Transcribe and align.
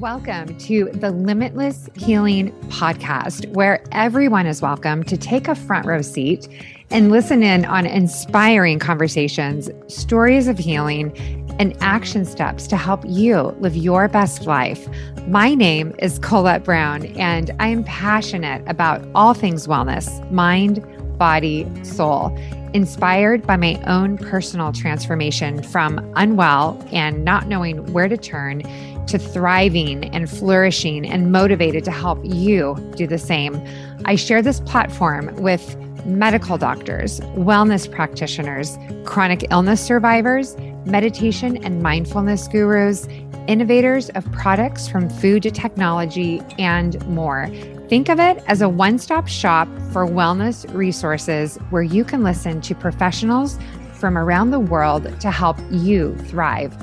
Welcome 0.00 0.56
to 0.60 0.88
the 0.94 1.10
Limitless 1.10 1.90
Healing 1.94 2.52
Podcast, 2.70 3.46
where 3.52 3.84
everyone 3.92 4.46
is 4.46 4.62
welcome 4.62 5.04
to 5.04 5.14
take 5.14 5.46
a 5.46 5.54
front 5.54 5.84
row 5.84 6.00
seat 6.00 6.48
and 6.90 7.10
listen 7.10 7.42
in 7.42 7.66
on 7.66 7.84
inspiring 7.84 8.78
conversations, 8.78 9.68
stories 9.88 10.48
of 10.48 10.56
healing, 10.56 11.14
and 11.58 11.76
action 11.82 12.24
steps 12.24 12.66
to 12.68 12.78
help 12.78 13.04
you 13.06 13.54
live 13.60 13.76
your 13.76 14.08
best 14.08 14.46
life. 14.46 14.88
My 15.28 15.54
name 15.54 15.94
is 15.98 16.18
Colette 16.20 16.64
Brown, 16.64 17.04
and 17.18 17.50
I 17.60 17.68
am 17.68 17.84
passionate 17.84 18.66
about 18.66 19.06
all 19.14 19.34
things 19.34 19.66
wellness 19.66 20.08
mind, 20.30 20.82
body, 21.18 21.70
soul 21.84 22.34
inspired 22.72 23.46
by 23.46 23.56
my 23.56 23.82
own 23.86 24.16
personal 24.16 24.72
transformation 24.72 25.62
from 25.62 25.98
unwell 26.16 26.80
and 26.92 27.24
not 27.24 27.48
knowing 27.48 27.92
where 27.92 28.08
to 28.08 28.16
turn 28.16 28.62
to 29.10 29.18
thriving 29.18 30.04
and 30.14 30.30
flourishing 30.30 31.06
and 31.06 31.32
motivated 31.32 31.84
to 31.84 31.90
help 31.90 32.18
you 32.24 32.76
do 32.96 33.06
the 33.06 33.18
same. 33.18 33.60
I 34.04 34.14
share 34.14 34.42
this 34.42 34.60
platform 34.60 35.34
with 35.36 35.76
medical 36.06 36.56
doctors, 36.56 37.20
wellness 37.36 37.90
practitioners, 37.90 38.78
chronic 39.04 39.50
illness 39.50 39.80
survivors, 39.84 40.56
meditation 40.86 41.62
and 41.64 41.82
mindfulness 41.82 42.48
gurus, 42.48 43.06
innovators 43.46 44.10
of 44.10 44.30
products 44.32 44.88
from 44.88 45.10
food 45.10 45.42
to 45.42 45.50
technology, 45.50 46.40
and 46.58 47.04
more. 47.06 47.48
Think 47.88 48.08
of 48.08 48.20
it 48.20 48.42
as 48.46 48.62
a 48.62 48.68
one 48.68 48.98
stop 48.98 49.26
shop 49.26 49.68
for 49.92 50.06
wellness 50.06 50.72
resources 50.72 51.56
where 51.70 51.82
you 51.82 52.04
can 52.04 52.22
listen 52.22 52.60
to 52.60 52.74
professionals 52.74 53.58
from 53.94 54.16
around 54.16 54.50
the 54.50 54.60
world 54.60 55.20
to 55.20 55.30
help 55.30 55.58
you 55.70 56.16
thrive. 56.16 56.76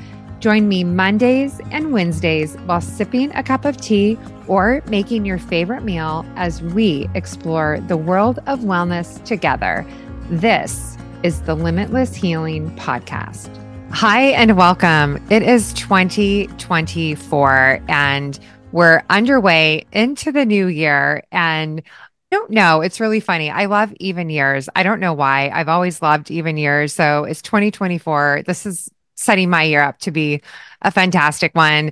Join 0.47 0.69
me 0.69 0.85
Mondays 0.85 1.59
and 1.71 1.91
Wednesdays 1.91 2.55
while 2.67 2.79
sipping 2.79 3.35
a 3.35 3.43
cup 3.43 3.65
of 3.65 3.75
tea 3.75 4.17
or 4.47 4.81
making 4.87 5.25
your 5.25 5.39
favorite 5.39 5.83
meal 5.83 6.25
as 6.37 6.61
we 6.61 7.09
explore 7.15 7.81
the 7.89 7.97
world 7.97 8.39
of 8.47 8.59
wellness 8.59 9.21
together. 9.25 9.85
This 10.29 10.97
is 11.21 11.41
the 11.41 11.53
Limitless 11.53 12.15
Healing 12.15 12.73
Podcast. 12.77 13.49
Hi, 13.91 14.27
and 14.27 14.55
welcome. 14.55 15.21
It 15.29 15.43
is 15.43 15.73
2024, 15.73 17.81
and 17.89 18.39
we're 18.71 19.03
underway 19.09 19.83
into 19.91 20.31
the 20.31 20.45
new 20.45 20.67
year. 20.67 21.23
And 21.29 21.83
I 22.31 22.35
don't 22.37 22.51
know. 22.51 22.79
It's 22.79 23.01
really 23.01 23.19
funny. 23.19 23.51
I 23.51 23.65
love 23.65 23.91
even 23.99 24.29
years. 24.29 24.69
I 24.73 24.83
don't 24.83 25.01
know 25.01 25.11
why. 25.11 25.49
I've 25.49 25.67
always 25.67 26.01
loved 26.01 26.31
even 26.31 26.55
years. 26.55 26.93
So 26.93 27.25
it's 27.25 27.41
2024. 27.41 28.43
This 28.45 28.65
is 28.65 28.89
setting 29.17 29.49
my 29.49 29.63
year 29.63 29.81
up 29.81 29.99
to 29.99 30.11
be 30.11 30.41
a 30.81 30.91
fantastic 30.91 31.53
one. 31.55 31.91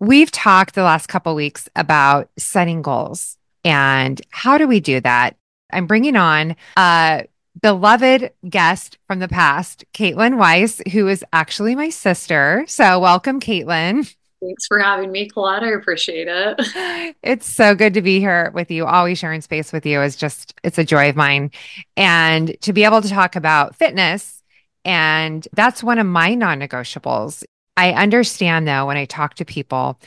We've 0.00 0.30
talked 0.30 0.74
the 0.74 0.82
last 0.82 1.06
couple 1.06 1.34
weeks 1.34 1.68
about 1.74 2.28
setting 2.36 2.82
goals 2.82 3.38
and 3.64 4.20
how 4.30 4.58
do 4.58 4.68
we 4.68 4.80
do 4.80 5.00
that? 5.00 5.36
I'm 5.72 5.86
bringing 5.86 6.16
on 6.16 6.56
a 6.76 7.24
beloved 7.60 8.32
guest 8.48 8.98
from 9.06 9.20
the 9.20 9.28
past, 9.28 9.84
Caitlin 9.94 10.36
Weiss, 10.36 10.82
who 10.92 11.08
is 11.08 11.24
actually 11.32 11.74
my 11.74 11.88
sister. 11.88 12.64
So 12.68 13.00
welcome, 13.00 13.40
Caitlin. 13.40 14.14
Thanks 14.42 14.66
for 14.66 14.78
having 14.78 15.10
me, 15.10 15.28
Colette. 15.30 15.62
I 15.62 15.70
appreciate 15.70 16.28
it. 16.28 17.14
It's 17.22 17.46
so 17.46 17.74
good 17.74 17.94
to 17.94 18.02
be 18.02 18.20
here 18.20 18.50
with 18.54 18.70
you. 18.70 18.84
Always 18.84 19.18
sharing 19.18 19.40
space 19.40 19.72
with 19.72 19.86
you 19.86 20.02
is 20.02 20.16
just, 20.16 20.54
it's 20.62 20.78
a 20.78 20.84
joy 20.84 21.08
of 21.08 21.16
mine. 21.16 21.50
And 21.96 22.54
to 22.60 22.72
be 22.74 22.84
able 22.84 23.00
to 23.00 23.08
talk 23.08 23.34
about 23.34 23.76
fitness 23.76 24.42
and 24.84 25.46
that's 25.52 25.82
one 25.82 25.98
of 25.98 26.06
my 26.06 26.34
non 26.34 26.60
negotiables. 26.60 27.44
I 27.76 27.92
understand 27.92 28.68
though, 28.68 28.86
when 28.86 28.96
I 28.96 29.04
talk 29.04 29.34
to 29.34 29.44
people 29.44 29.98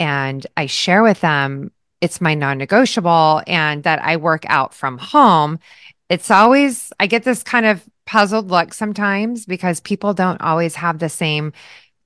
and 0.00 0.46
I 0.56 0.66
share 0.66 1.02
with 1.02 1.20
them, 1.20 1.70
it's 2.00 2.20
my 2.20 2.34
non 2.34 2.58
negotiable 2.58 3.42
and 3.46 3.82
that 3.84 4.02
I 4.02 4.16
work 4.16 4.44
out 4.48 4.74
from 4.74 4.98
home. 4.98 5.58
It's 6.08 6.30
always, 6.30 6.92
I 7.00 7.06
get 7.06 7.24
this 7.24 7.42
kind 7.42 7.66
of 7.66 7.84
puzzled 8.06 8.50
look 8.50 8.74
sometimes 8.74 9.46
because 9.46 9.80
people 9.80 10.12
don't 10.12 10.40
always 10.40 10.74
have 10.74 10.98
the 10.98 11.08
same 11.08 11.52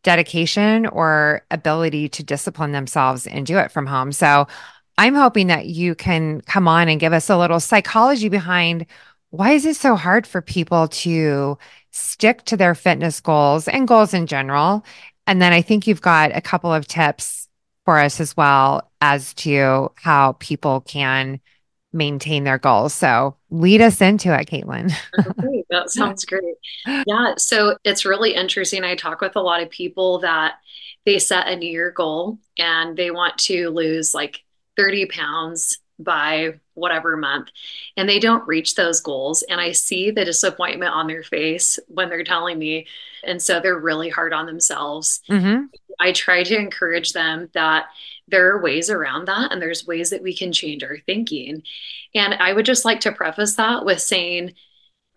dedication 0.05 0.87
or 0.87 1.43
ability 1.51 2.09
to 2.09 2.23
discipline 2.23 2.73
themselves 2.73 3.27
and 3.27 3.45
do 3.45 3.59
it 3.59 3.73
from 3.73 3.87
home. 3.87 4.13
So 4.13 4.47
I'm 4.97 5.15
hoping 5.15 5.49
that 5.49 5.67
you 5.67 5.95
can 5.95 6.41
come 6.43 6.69
on 6.69 6.89
and 6.89 7.01
give 7.01 7.13
us 7.13 7.31
a 7.31 7.39
little 7.39 7.61
psychology 7.61 8.29
behind 8.29 8.87
why 9.31 9.53
is 9.53 9.67
it 9.67 9.77
so 9.77 9.95
hard 9.95 10.27
for 10.27 10.41
people 10.41 10.89
to 10.89 11.59
stick 11.91 12.45
to 12.45 12.57
their 12.57 12.75
fitness 12.75 13.21
goals 13.21 13.69
and 13.69 13.89
goals 13.89 14.15
in 14.15 14.27
general. 14.27 14.85
And 15.27 15.43
then 15.43 15.53
I 15.53 15.63
think 15.63 15.87
you've 15.87 16.03
got 16.03 16.35
a 16.35 16.41
couple 16.41 16.73
of 16.73 16.87
tips 16.87 17.49
for 17.85 17.99
us 17.99 18.21
as 18.21 18.37
well 18.37 18.91
as 19.01 19.35
to 19.35 19.91
how 19.97 20.33
people 20.39 20.81
can 20.83 21.41
maintain 21.93 22.45
their 22.45 22.59
goals. 22.59 22.93
So 22.93 23.37
lead 23.51 23.81
us 23.81 24.01
into 24.01 24.39
it, 24.39 24.47
Caitlin. 24.47 24.93
okay, 25.19 25.65
that 25.71 25.91
sounds 25.91 26.25
great. 26.25 26.55
Yeah. 26.87 27.35
So 27.39 27.77
it's 27.85 28.05
really 28.05 28.35
interesting. 28.35 28.85
I 28.85 28.95
talk 28.95 29.21
with 29.21 29.37
a 29.37 29.41
lot 29.41 29.63
of 29.63 29.71
people 29.71 30.19
that 30.21 30.57
they 31.07 31.19
set 31.19 31.49
a 31.49 31.57
New 31.57 31.71
Year 31.71 31.91
goal 31.91 32.39
and 32.59 32.97
they 32.97 33.11
want 33.11 33.39
to 33.39 33.71
lose 33.71 34.15
like 34.15 34.45
30 34.77 35.07
pounds 35.07 35.79
by 35.99 36.61
whatever 36.79 37.17
month 37.17 37.49
and 37.97 38.09
they 38.09 38.19
don't 38.19 38.47
reach 38.47 38.75
those 38.75 39.01
goals 39.01 39.43
and 39.43 39.61
i 39.61 39.73
see 39.73 40.11
the 40.11 40.25
disappointment 40.25 40.93
on 40.93 41.07
their 41.07 41.23
face 41.23 41.79
when 41.89 42.09
they're 42.09 42.25
telling 42.25 42.59
me 42.59 42.87
and 43.25 43.43
so 43.43 43.61
they're 43.61 43.79
really 43.79 44.09
hard 44.09 44.33
on 44.33 44.47
themselves 44.47 45.21
mm-hmm. 45.29 45.65
i 46.01 46.13
try 46.13 46.43
to 46.43 46.57
encourage 46.57 47.13
them 47.13 47.49
that 47.55 47.87
there 48.29 48.51
are 48.51 48.63
ways 48.63 48.91
around 48.91 49.27
that 49.27 49.53
and 49.53 49.61
there's 49.61 49.87
ways 49.87 50.11
that 50.11 50.23
we 50.23 50.35
can 50.35 50.53
change 50.53 50.83
our 50.83 50.99
thinking 51.07 51.63
and 52.15 52.35
i 52.35 52.53
would 52.53 52.67
just 52.67 52.85
like 52.85 53.01
to 53.01 53.13
preface 53.13 53.55
that 53.55 53.85
with 53.85 54.01
saying 54.01 54.53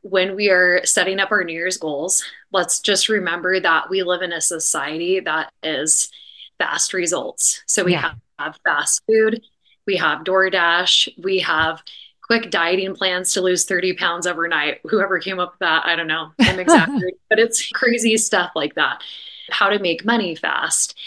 when 0.04 0.36
we 0.36 0.50
are 0.50 0.84
setting 0.84 1.20
up 1.20 1.32
our 1.32 1.44
new 1.44 1.54
year's 1.54 1.78
goals 1.78 2.24
let's 2.52 2.80
just 2.80 3.10
remember 3.10 3.60
that 3.60 3.90
we 3.90 4.04
live 4.04 4.22
in 4.22 4.34
a 4.34 4.42
society 4.42 5.20
that 5.20 5.52
is 5.62 6.10
fast 6.58 6.94
results 6.94 7.64
so 7.68 7.84
we 7.84 7.94
yeah. 7.94 8.14
have 8.40 8.60
fast 8.64 9.02
food 9.08 9.42
we 9.86 9.98
have 9.98 10.24
DoorDash, 10.24 11.22
we 11.24 11.40
have 11.40 11.84
quick 12.22 12.50
dieting 12.50 12.96
plans 12.96 13.34
to 13.34 13.42
lose 13.42 13.66
30 13.66 13.94
pounds 13.94 14.26
overnight. 14.26 14.80
Whoever 14.90 15.20
came 15.20 15.40
up 15.40 15.52
with 15.52 15.60
that, 15.60 15.86
I 15.86 15.96
don't 15.96 16.08
know. 16.08 16.32
I'm 16.40 16.60
exaggerating, 16.62 17.20
but 17.30 17.40
it's 17.40 17.68
crazy 17.72 18.16
stuff 18.18 18.52
like 18.56 18.76
that. 18.76 19.04
How 19.50 19.70
to 19.70 19.80
make 19.80 20.06
money 20.06 20.36
fast. 20.36 20.98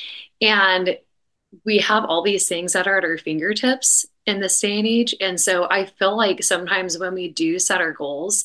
And 0.43 0.99
we 1.65 1.79
have 1.79 2.05
all 2.05 2.23
these 2.23 2.49
things 2.49 2.73
that 2.73 2.87
are 2.87 2.99
at 2.99 3.05
our 3.05 3.17
fingertips 3.17 4.05
in 4.27 4.41
this 4.41 4.61
day 4.61 4.79
and 4.79 4.87
age. 4.87 5.15
And 5.21 5.41
so 5.41 5.69
I 5.71 5.87
feel 5.87 6.17
like 6.17 6.43
sometimes 6.43 6.99
when 6.99 7.15
we 7.15 7.29
do 7.29 7.59
set 7.59 7.81
our 7.81 7.93
goals, 7.93 8.45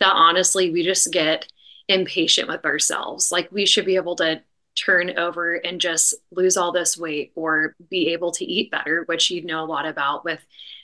that 0.00 0.12
honestly, 0.12 0.70
we 0.70 0.82
just 0.82 1.12
get 1.12 1.50
impatient 1.88 2.48
with 2.48 2.64
ourselves. 2.64 3.32
Like 3.32 3.50
we 3.50 3.66
should 3.66 3.86
be 3.86 3.96
able 3.96 4.16
to 4.16 4.42
turn 4.74 5.18
over 5.18 5.54
and 5.54 5.80
just 5.80 6.14
lose 6.30 6.56
all 6.56 6.72
this 6.72 6.96
weight 6.96 7.32
or 7.34 7.74
be 7.90 8.12
able 8.12 8.32
to 8.32 8.44
eat 8.44 8.70
better, 8.70 9.02
which 9.06 9.30
you 9.30 9.44
know 9.44 9.64
a 9.64 9.66
lot 9.66 9.86
about 9.86 10.24
with 10.24 10.40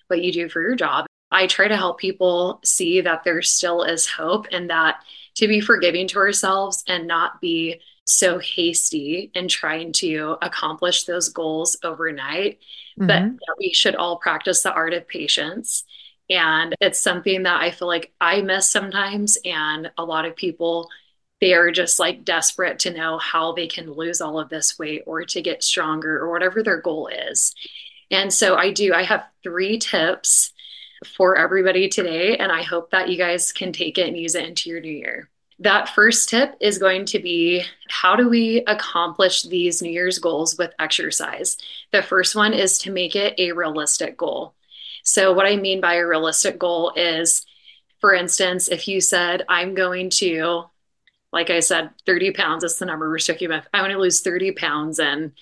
what 0.08 0.22
you 0.22 0.32
do 0.32 0.48
for 0.48 0.62
your 0.62 0.74
job. 0.74 1.06
I 1.30 1.46
try 1.46 1.68
to 1.68 1.76
help 1.76 1.98
people 1.98 2.60
see 2.64 3.00
that 3.02 3.24
there 3.24 3.42
still 3.42 3.82
is 3.82 4.06
hope 4.06 4.46
and 4.50 4.70
that 4.70 5.02
to 5.36 5.46
be 5.46 5.60
forgiving 5.60 6.08
to 6.08 6.18
ourselves 6.18 6.82
and 6.88 7.06
not 7.06 7.40
be 7.40 7.80
so 8.06 8.38
hasty 8.38 9.30
in 9.34 9.48
trying 9.48 9.92
to 9.92 10.36
accomplish 10.40 11.04
those 11.04 11.28
goals 11.28 11.76
overnight, 11.82 12.58
mm-hmm. 12.98 13.06
but 13.06 13.58
we 13.58 13.72
should 13.74 13.94
all 13.94 14.16
practice 14.16 14.62
the 14.62 14.72
art 14.72 14.94
of 14.94 15.06
patience. 15.06 15.84
And 16.30 16.74
it's 16.80 16.98
something 16.98 17.44
that 17.44 17.60
I 17.60 17.70
feel 17.70 17.88
like 17.88 18.12
I 18.20 18.40
miss 18.40 18.70
sometimes, 18.70 19.38
and 19.44 19.90
a 19.96 20.04
lot 20.04 20.24
of 20.24 20.36
people 20.36 20.88
they 21.40 21.54
are 21.54 21.70
just 21.70 21.98
like 21.98 22.24
desperate 22.24 22.80
to 22.80 22.92
know 22.92 23.18
how 23.18 23.52
they 23.52 23.66
can 23.66 23.92
lose 23.92 24.20
all 24.20 24.38
of 24.38 24.48
this 24.48 24.78
weight 24.78 25.02
or 25.06 25.24
to 25.24 25.40
get 25.40 25.62
stronger 25.62 26.18
or 26.18 26.30
whatever 26.30 26.62
their 26.62 26.80
goal 26.80 27.08
is. 27.08 27.54
And 28.10 28.32
so 28.32 28.56
I 28.56 28.72
do, 28.72 28.92
I 28.92 29.04
have 29.04 29.24
three 29.42 29.78
tips 29.78 30.52
for 31.16 31.36
everybody 31.36 31.88
today. 31.88 32.36
And 32.36 32.50
I 32.50 32.62
hope 32.62 32.90
that 32.90 33.08
you 33.08 33.16
guys 33.16 33.52
can 33.52 33.72
take 33.72 33.98
it 33.98 34.08
and 34.08 34.16
use 34.16 34.34
it 34.34 34.46
into 34.46 34.70
your 34.70 34.80
new 34.80 34.92
year. 34.92 35.28
That 35.60 35.88
first 35.88 36.28
tip 36.28 36.56
is 36.60 36.78
going 36.78 37.04
to 37.06 37.18
be 37.18 37.64
how 37.88 38.14
do 38.14 38.28
we 38.28 38.62
accomplish 38.66 39.42
these 39.42 39.82
New 39.82 39.90
Year's 39.90 40.18
goals 40.18 40.56
with 40.56 40.72
exercise? 40.78 41.58
The 41.90 42.02
first 42.02 42.36
one 42.36 42.54
is 42.54 42.78
to 42.80 42.92
make 42.92 43.16
it 43.16 43.34
a 43.38 43.52
realistic 43.52 44.16
goal. 44.16 44.54
So, 45.02 45.32
what 45.32 45.46
I 45.46 45.56
mean 45.56 45.80
by 45.80 45.94
a 45.94 46.06
realistic 46.06 46.60
goal 46.60 46.92
is, 46.94 47.44
for 48.00 48.14
instance, 48.14 48.68
if 48.68 48.86
you 48.86 49.00
said, 49.00 49.44
I'm 49.48 49.74
going 49.74 50.10
to 50.10 50.66
like 51.32 51.50
I 51.50 51.60
said, 51.60 51.90
30 52.06 52.32
pounds 52.32 52.64
is 52.64 52.78
the 52.78 52.86
number 52.86 53.08
we're 53.08 53.18
sticking 53.18 53.48
with. 53.48 53.66
I 53.72 53.80
want 53.80 53.92
to 53.92 53.98
lose 53.98 54.20
30 54.20 54.52
pounds 54.52 54.98
in 54.98 55.32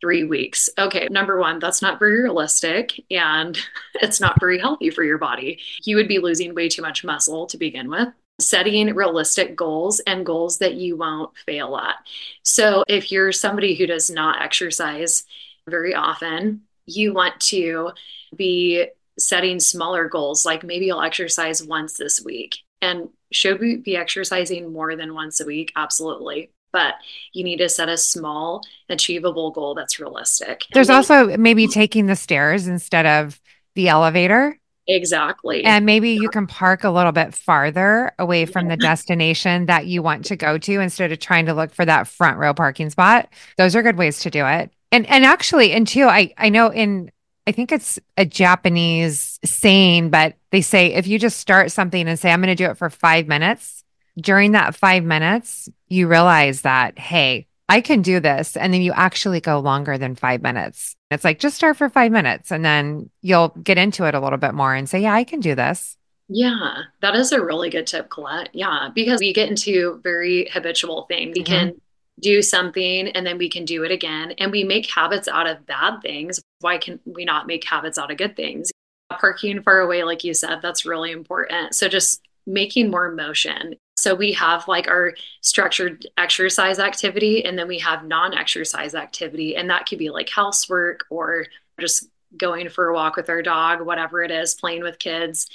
three 0.00 0.24
weeks. 0.24 0.68
Okay, 0.78 1.08
number 1.10 1.38
one, 1.38 1.58
that's 1.58 1.82
not 1.82 1.98
very 1.98 2.22
realistic 2.22 3.00
and 3.10 3.58
it's 3.94 4.20
not 4.20 4.40
very 4.40 4.58
healthy 4.58 4.90
for 4.90 5.04
your 5.04 5.18
body. 5.18 5.60
You 5.84 5.96
would 5.96 6.08
be 6.08 6.18
losing 6.18 6.54
way 6.54 6.68
too 6.68 6.82
much 6.82 7.04
muscle 7.04 7.46
to 7.46 7.58
begin 7.58 7.90
with. 7.90 8.08
Setting 8.40 8.94
realistic 8.94 9.54
goals 9.54 10.00
and 10.00 10.24
goals 10.24 10.58
that 10.58 10.74
you 10.74 10.96
won't 10.96 11.36
fail 11.44 11.76
at. 11.76 11.96
So, 12.42 12.84
if 12.88 13.12
you're 13.12 13.32
somebody 13.32 13.74
who 13.74 13.86
does 13.86 14.08
not 14.08 14.40
exercise 14.40 15.24
very 15.70 15.94
often. 15.94 16.62
You 16.86 17.14
want 17.14 17.40
to 17.42 17.92
be 18.36 18.86
setting 19.18 19.60
smaller 19.60 20.08
goals, 20.08 20.44
like 20.44 20.64
maybe 20.64 20.86
you'll 20.86 21.02
exercise 21.02 21.62
once 21.62 21.94
this 21.94 22.22
week. 22.22 22.56
And 22.82 23.08
should 23.32 23.60
we 23.60 23.76
be 23.76 23.96
exercising 23.96 24.72
more 24.72 24.96
than 24.96 25.14
once 25.14 25.40
a 25.40 25.46
week? 25.46 25.72
Absolutely. 25.76 26.50
But 26.72 26.94
you 27.32 27.42
need 27.42 27.58
to 27.58 27.68
set 27.68 27.88
a 27.88 27.96
small, 27.96 28.62
achievable 28.88 29.50
goal 29.50 29.74
that's 29.74 29.98
realistic. 29.98 30.62
There's 30.72 30.90
also 30.90 31.36
maybe 31.36 31.66
taking 31.66 32.06
the 32.06 32.14
stairs 32.14 32.68
instead 32.68 33.06
of 33.06 33.40
the 33.74 33.88
elevator. 33.88 34.56
Exactly. 34.86 35.64
And 35.64 35.86
maybe 35.86 36.10
you 36.10 36.28
can 36.28 36.46
park 36.46 36.84
a 36.84 36.90
little 36.90 37.12
bit 37.12 37.34
farther 37.34 38.12
away 38.18 38.44
from 38.46 38.68
the 38.68 38.76
destination 38.76 39.66
that 39.66 39.86
you 39.86 40.02
want 40.02 40.24
to 40.26 40.36
go 40.36 40.58
to 40.58 40.80
instead 40.80 41.12
of 41.12 41.18
trying 41.18 41.46
to 41.46 41.54
look 41.54 41.72
for 41.72 41.84
that 41.84 42.08
front 42.08 42.38
row 42.38 42.54
parking 42.54 42.90
spot. 42.90 43.28
Those 43.56 43.76
are 43.76 43.82
good 43.82 43.96
ways 43.96 44.20
to 44.20 44.30
do 44.30 44.44
it. 44.46 44.70
And 44.90 45.06
and 45.06 45.24
actually, 45.24 45.72
and 45.72 45.86
too, 45.86 46.06
I 46.06 46.32
I 46.36 46.48
know 46.48 46.72
in 46.72 47.10
I 47.50 47.52
think 47.52 47.72
it's 47.72 47.98
a 48.16 48.24
Japanese 48.24 49.40
saying, 49.44 50.10
but 50.10 50.36
they 50.52 50.60
say 50.60 50.92
if 50.92 51.08
you 51.08 51.18
just 51.18 51.40
start 51.40 51.72
something 51.72 52.06
and 52.06 52.16
say, 52.16 52.30
I'm 52.30 52.40
going 52.40 52.46
to 52.46 52.54
do 52.54 52.70
it 52.70 52.78
for 52.78 52.88
five 52.88 53.26
minutes, 53.26 53.82
during 54.16 54.52
that 54.52 54.76
five 54.76 55.02
minutes, 55.02 55.68
you 55.88 56.06
realize 56.06 56.60
that, 56.60 56.96
hey, 56.96 57.48
I 57.68 57.80
can 57.80 58.02
do 58.02 58.20
this. 58.20 58.56
And 58.56 58.72
then 58.72 58.82
you 58.82 58.92
actually 58.92 59.40
go 59.40 59.58
longer 59.58 59.98
than 59.98 60.14
five 60.14 60.42
minutes. 60.42 60.94
It's 61.10 61.24
like 61.24 61.40
just 61.40 61.56
start 61.56 61.76
for 61.76 61.88
five 61.88 62.12
minutes 62.12 62.52
and 62.52 62.64
then 62.64 63.10
you'll 63.20 63.48
get 63.48 63.78
into 63.78 64.04
it 64.04 64.14
a 64.14 64.20
little 64.20 64.38
bit 64.38 64.54
more 64.54 64.72
and 64.72 64.88
say, 64.88 65.00
yeah, 65.00 65.14
I 65.14 65.24
can 65.24 65.40
do 65.40 65.56
this. 65.56 65.96
Yeah, 66.28 66.82
that 67.02 67.16
is 67.16 67.32
a 67.32 67.44
really 67.44 67.68
good 67.68 67.88
tip, 67.88 68.10
Colette. 68.10 68.50
Yeah, 68.52 68.90
because 68.94 69.18
we 69.18 69.32
get 69.32 69.48
into 69.48 69.98
very 70.04 70.48
habitual 70.52 71.06
things. 71.08 71.34
We 71.34 71.42
mm-hmm. 71.42 71.70
can 71.70 71.80
do 72.20 72.42
something 72.42 73.08
and 73.08 73.26
then 73.26 73.38
we 73.38 73.48
can 73.48 73.64
do 73.64 73.82
it 73.84 73.90
again. 73.90 74.32
And 74.38 74.52
we 74.52 74.64
make 74.64 74.90
habits 74.90 75.28
out 75.28 75.48
of 75.48 75.66
bad 75.66 76.00
things. 76.02 76.40
Why 76.60 76.78
can 76.78 77.00
we 77.04 77.24
not 77.24 77.46
make 77.46 77.64
habits 77.64 77.98
out 77.98 78.10
of 78.10 78.18
good 78.18 78.36
things? 78.36 78.70
Parking 79.10 79.62
far 79.62 79.80
away, 79.80 80.04
like 80.04 80.22
you 80.22 80.34
said, 80.34 80.60
that's 80.62 80.86
really 80.86 81.10
important. 81.10 81.74
So 81.74 81.88
just 81.88 82.22
making 82.46 82.90
more 82.90 83.10
motion. 83.10 83.74
So 83.96 84.14
we 84.14 84.32
have 84.32 84.66
like 84.66 84.88
our 84.88 85.14
structured 85.42 86.06
exercise 86.16 86.78
activity 86.78 87.44
and 87.44 87.58
then 87.58 87.68
we 87.68 87.78
have 87.80 88.04
non 88.04 88.34
exercise 88.34 88.94
activity. 88.94 89.56
And 89.56 89.68
that 89.70 89.86
could 89.86 89.98
be 89.98 90.10
like 90.10 90.28
housework 90.28 91.04
or 91.10 91.46
just 91.78 92.08
going 92.36 92.68
for 92.68 92.88
a 92.88 92.94
walk 92.94 93.16
with 93.16 93.28
our 93.28 93.42
dog, 93.42 93.80
whatever 93.80 94.22
it 94.22 94.30
is, 94.30 94.54
playing 94.54 94.82
with 94.82 94.98
kids. 94.98 95.48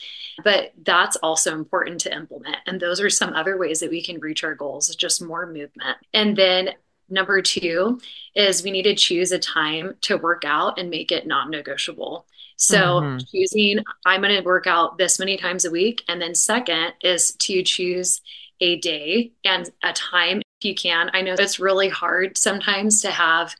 But 0.43 0.73
that's 0.83 1.15
also 1.17 1.53
important 1.53 2.01
to 2.01 2.15
implement. 2.15 2.57
And 2.65 2.79
those 2.79 2.99
are 2.99 3.09
some 3.09 3.33
other 3.33 3.57
ways 3.57 3.79
that 3.79 3.89
we 3.89 4.03
can 4.03 4.19
reach 4.19 4.43
our 4.43 4.55
goals, 4.55 4.93
just 4.95 5.21
more 5.21 5.45
movement. 5.45 5.97
And 6.13 6.35
then 6.35 6.69
number 7.09 7.41
two 7.41 7.99
is 8.35 8.63
we 8.63 8.71
need 8.71 8.83
to 8.83 8.95
choose 8.95 9.31
a 9.31 9.39
time 9.39 9.95
to 10.01 10.17
work 10.17 10.43
out 10.45 10.79
and 10.79 10.89
make 10.89 11.11
it 11.11 11.27
non 11.27 11.49
negotiable. 11.49 12.25
So 12.57 13.01
mm-hmm. 13.01 13.17
choosing, 13.31 13.79
I'm 14.05 14.21
going 14.21 14.35
to 14.35 14.45
work 14.45 14.67
out 14.67 14.97
this 14.97 15.19
many 15.19 15.37
times 15.37 15.65
a 15.65 15.71
week. 15.71 16.03
And 16.07 16.21
then 16.21 16.35
second 16.35 16.93
is 17.01 17.33
to 17.33 17.63
choose 17.63 18.21
a 18.61 18.79
day 18.79 19.33
and 19.43 19.69
a 19.83 19.91
time 19.93 20.41
if 20.59 20.65
you 20.65 20.75
can. 20.75 21.11
I 21.13 21.21
know 21.21 21.35
it's 21.37 21.59
really 21.59 21.89
hard 21.89 22.37
sometimes 22.37 23.01
to 23.01 23.11
have 23.11 23.55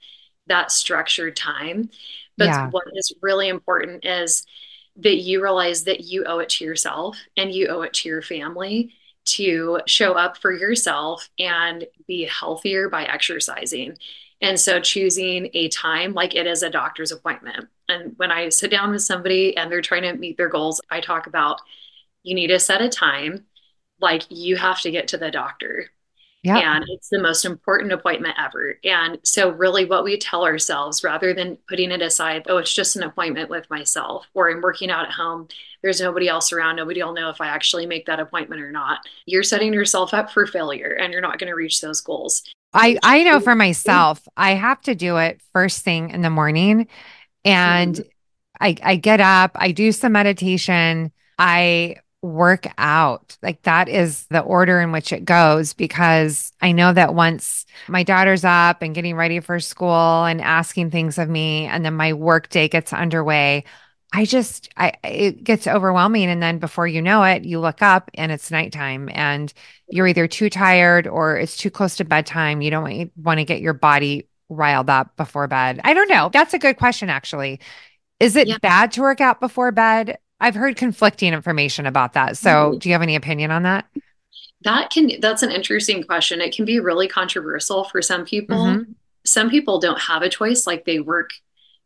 that 0.48 0.72
structured 0.72 1.36
time, 1.36 1.90
but 2.38 2.46
yeah. 2.46 2.70
what 2.70 2.86
is 2.94 3.14
really 3.22 3.50
important 3.50 4.06
is 4.06 4.46
that 4.98 5.18
you 5.18 5.42
realize 5.42 5.84
that 5.84 6.02
you 6.02 6.24
owe 6.26 6.40
it 6.40 6.50
to 6.50 6.66
yourself 6.66 7.18
and 7.36 7.52
you 7.52 7.68
owe 7.68 7.82
it 7.82 7.94
to 7.94 8.10
your 8.10 8.22
family 8.22 8.94
to 9.26 9.80
show 9.88 10.14
up 10.14 10.38
for 10.38 10.52
yourself 10.52 11.30
and 11.40 11.86
be 12.08 12.26
healthier 12.26 12.90
by 12.90 13.04
exercising. 13.04 13.98
And 14.42 14.60
so 14.60 14.80
choosing 14.80 15.50
a 15.54 15.70
time 15.70 16.14
like 16.14 16.36
it 16.36 16.46
is 16.46 16.62
a 16.62 16.70
doctor's 16.70 17.12
appointment. 17.12 17.68
And 17.90 18.14
when 18.18 18.32
I 18.32 18.50
sit 18.50 18.72
down 18.72 18.92
with 18.92 19.02
somebody 19.02 19.58
and 19.58 19.72
they're 19.72 19.82
trying 19.82 20.04
to 20.04 20.14
meet 20.14 20.38
their 20.38 20.50
goals, 20.50 20.82
I 20.90 21.02
talk 21.02 21.28
about 21.28 21.62
you 22.24 22.36
need 22.36 22.48
to 22.48 22.60
set 22.60 22.82
a 22.82 22.90
time 22.90 23.46
like 24.00 24.24
you 24.30 24.56
have 24.58 24.82
to 24.82 24.92
get 24.92 25.08
to 25.10 25.18
the 25.18 25.32
doctor 25.32 25.90
yeah. 26.46 26.76
And 26.76 26.86
it's 26.90 27.10
the 27.10 27.22
most 27.22 27.46
important 27.46 27.92
appointment 27.92 28.36
ever. 28.40 28.78
And 28.84 29.18
so, 29.24 29.50
really, 29.50 29.86
what 29.86 30.04
we 30.04 30.18
tell 30.18 30.46
ourselves 30.46 31.04
rather 31.04 31.34
than 31.34 31.58
putting 31.68 31.92
it 31.92 32.02
aside, 32.02 32.46
oh, 32.48 32.58
it's 32.58 32.74
just 32.74 32.96
an 32.96 33.04
appointment 33.04 33.50
with 33.50 33.70
myself, 33.70 34.28
or 34.34 34.50
I'm 34.50 34.62
working 34.62 34.92
out 34.92 35.06
at 35.06 35.14
home, 35.14 35.48
there's 35.82 36.02
nobody 36.02 36.28
else 36.28 36.52
around, 36.52 36.78
nobody 36.78 37.04
will 37.04 37.14
know 37.14 37.30
if 37.30 37.42
I 37.42 37.48
actually 37.48 37.86
make 37.86 38.06
that 38.08 38.20
appointment 38.20 38.62
or 38.62 38.72
not. 38.72 39.00
You're 39.26 39.44
setting 39.44 39.74
yourself 39.74 40.14
up 40.14 40.32
for 40.32 40.48
failure 40.48 40.98
and 41.00 41.12
you're 41.12 41.22
not 41.22 41.40
going 41.40 41.50
to 41.50 41.56
reach 41.56 41.82
those 41.82 42.02
goals. 42.02 42.44
I, 42.74 42.98
I 43.04 43.24
know 43.24 43.40
for 43.40 43.56
myself, 43.56 44.28
I 44.36 44.52
have 44.52 44.82
to 44.82 44.96
do 44.96 45.18
it 45.18 45.42
first 45.54 45.84
thing 45.84 46.10
in 46.10 46.22
the 46.22 46.30
morning. 46.30 46.88
And 47.46 47.96
mm-hmm. 47.96 48.08
I, 48.60 48.76
I 48.84 48.96
get 48.98 49.22
up, 49.22 49.52
I 49.56 49.72
do 49.72 49.92
some 49.92 50.12
meditation. 50.12 51.12
I 51.38 51.98
work 52.26 52.68
out. 52.78 53.38
Like 53.42 53.62
that 53.64 53.88
is 53.88 54.26
the 54.28 54.42
order 54.42 54.82
in 54.82 54.92
which 54.92 55.14
it 55.14 55.26
goes 55.26 55.74
because 55.74 56.52
I 56.62 56.72
know 56.72 56.92
that 56.94 57.14
once 57.16 57.66
my 57.88 58.04
daughter's 58.04 58.44
up 58.44 58.82
and 58.82 58.96
getting 58.96 59.16
ready 59.16 59.40
for 59.40 59.60
school 59.60 60.26
and 60.26 60.42
asking 60.42 60.92
things 60.92 61.18
of 61.18 61.30
me 61.30 61.66
and 61.66 61.86
then 61.86 61.96
my 61.96 62.14
work 62.14 62.50
day 62.50 62.68
gets 62.68 62.92
underway, 62.94 63.64
I 64.14 64.26
just 64.26 64.70
I 64.78 64.94
it 65.04 65.44
gets 65.44 65.68
overwhelming 65.68 66.30
and 66.30 66.42
then 66.42 66.60
before 66.60 66.88
you 66.88 67.02
know 67.02 67.24
it, 67.24 67.44
you 67.44 67.60
look 67.60 67.82
up 67.82 68.10
and 68.16 68.32
it's 68.32 68.52
nighttime 68.52 69.10
and 69.14 69.54
you're 69.90 70.08
either 70.08 70.28
too 70.28 70.50
tired 70.50 71.08
or 71.08 71.38
it's 71.38 71.58
too 71.58 71.70
close 71.70 71.98
to 71.98 72.06
bedtime. 72.06 72.62
You 72.62 72.72
don't 72.72 73.12
want 73.18 73.40
to 73.40 73.46
get 73.46 73.62
your 73.62 73.74
body 73.74 74.28
riled 74.50 74.90
up 74.90 75.16
before 75.18 75.48
bed. 75.48 75.82
I 75.84 75.94
don't 75.94 76.10
know. 76.10 76.30
That's 76.32 76.54
a 76.54 76.60
good 76.60 76.78
question 76.78 77.10
actually. 77.10 77.60
Is 78.20 78.36
it 78.36 78.48
yeah. 78.48 78.58
bad 78.62 78.94
to 78.94 79.02
work 79.02 79.22
out 79.22 79.40
before 79.40 79.72
bed? 79.72 80.18
I've 80.40 80.56
heard 80.56 80.76
conflicting 80.76 81.34
information 81.34 81.86
about 81.86 82.14
that. 82.14 82.38
So, 82.38 82.50
mm-hmm. 82.50 82.78
do 82.80 82.90
you 82.90 82.94
have 82.94 83.02
any 83.02 83.16
opinion 83.16 83.52
on 83.52 83.64
that? 83.64 83.86
That 84.62 84.90
can 84.90 85.12
that's 85.22 85.44
an 85.44 85.52
interesting 85.52 86.04
question. 86.04 86.42
It 86.42 86.56
can 86.56 86.66
be 86.66 86.80
really 86.80 87.08
controversial 87.08 87.84
for 87.86 88.02
some 88.02 88.26
people. 88.26 88.58
Mm-hmm. 88.58 88.92
Some 89.26 89.50
people 89.50 89.80
don't 89.80 90.00
have 90.00 90.22
a 90.22 90.30
choice, 90.30 90.68
like 90.68 90.86
they 90.86 91.00
work 91.00 91.32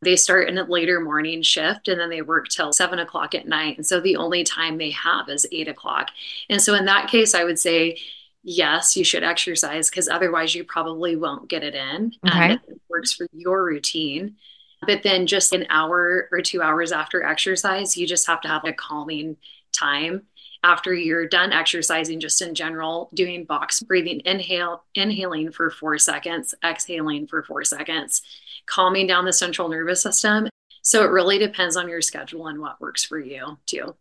they 0.01 0.16
start 0.16 0.48
in 0.48 0.57
a 0.57 0.63
later 0.63 1.01
morning 1.01 1.42
shift 1.42 1.88
and 1.88 2.00
then 2.00 2.10
they 2.10 2.22
work 2.22 2.48
till 2.48 2.72
seven 2.72 3.00
o'clock 3.00 3.36
at 3.36 3.48
night. 3.48 3.78
And 3.78 3.86
so 3.86 4.00
the 4.00 4.16
only 4.16 4.44
time 4.44 4.78
they 4.78 4.92
have 4.92 5.28
is 5.30 5.46
eight 5.51 5.68
o'clock. 5.68 6.10
And 6.50 6.62
so 6.62 6.74
in 6.74 6.86
that 6.86 7.10
case, 7.10 7.36
I 7.36 7.44
would 7.44 7.60
say, 7.60 7.98
yes, 8.44 8.96
you 8.96 9.04
should 9.04 9.24
exercise 9.24 9.90
because 9.90 10.07
otherwise 10.07 10.56
you 10.56 10.63
probably 10.63 11.16
won't 11.16 11.50
get 11.50 11.63
it 11.63 11.75
in. 11.75 12.13
Okay. 12.25 12.51
And 12.51 12.60
it 12.68 12.81
works 12.90 13.12
for 13.12 13.28
your 13.34 13.63
routine. 13.63 14.38
But 14.85 15.03
then 15.03 15.27
just 15.27 15.53
an 15.53 15.65
hour 15.69 16.29
or 16.31 16.41
two 16.41 16.62
hours 16.62 16.91
after 16.91 17.24
exercise, 17.24 17.98
you 17.98 18.07
just 18.07 18.27
have 18.27 18.41
to 18.41 18.48
have 18.48 18.65
a 18.65 18.74
calming 18.74 19.38
time. 19.71 20.24
After 20.62 20.93
you're 20.93 21.27
done 21.27 21.53
exercising 21.53 22.19
just 22.19 22.41
in 22.41 22.53
general 22.53 23.09
doing 23.13 23.45
box 23.45 23.79
breathing 23.79 24.21
inhale 24.25 24.83
inhaling 24.93 25.53
for 25.53 25.69
4 25.69 25.98
seconds 26.00 26.53
exhaling 26.65 27.27
for 27.27 27.43
4 27.43 27.63
seconds 27.63 28.21
calming 28.65 29.07
down 29.07 29.24
the 29.24 29.31
central 29.31 29.69
nervous 29.69 30.01
system. 30.01 30.50
So 30.81 31.03
it 31.05 31.12
really 31.12 31.38
depends 31.38 31.77
on 31.77 31.88
your 31.88 32.01
schedule 32.01 32.48
and 32.48 32.59
what 32.59 32.81
works 32.81 33.05
for 33.05 33.17
you 33.17 33.57
too. 33.65 33.95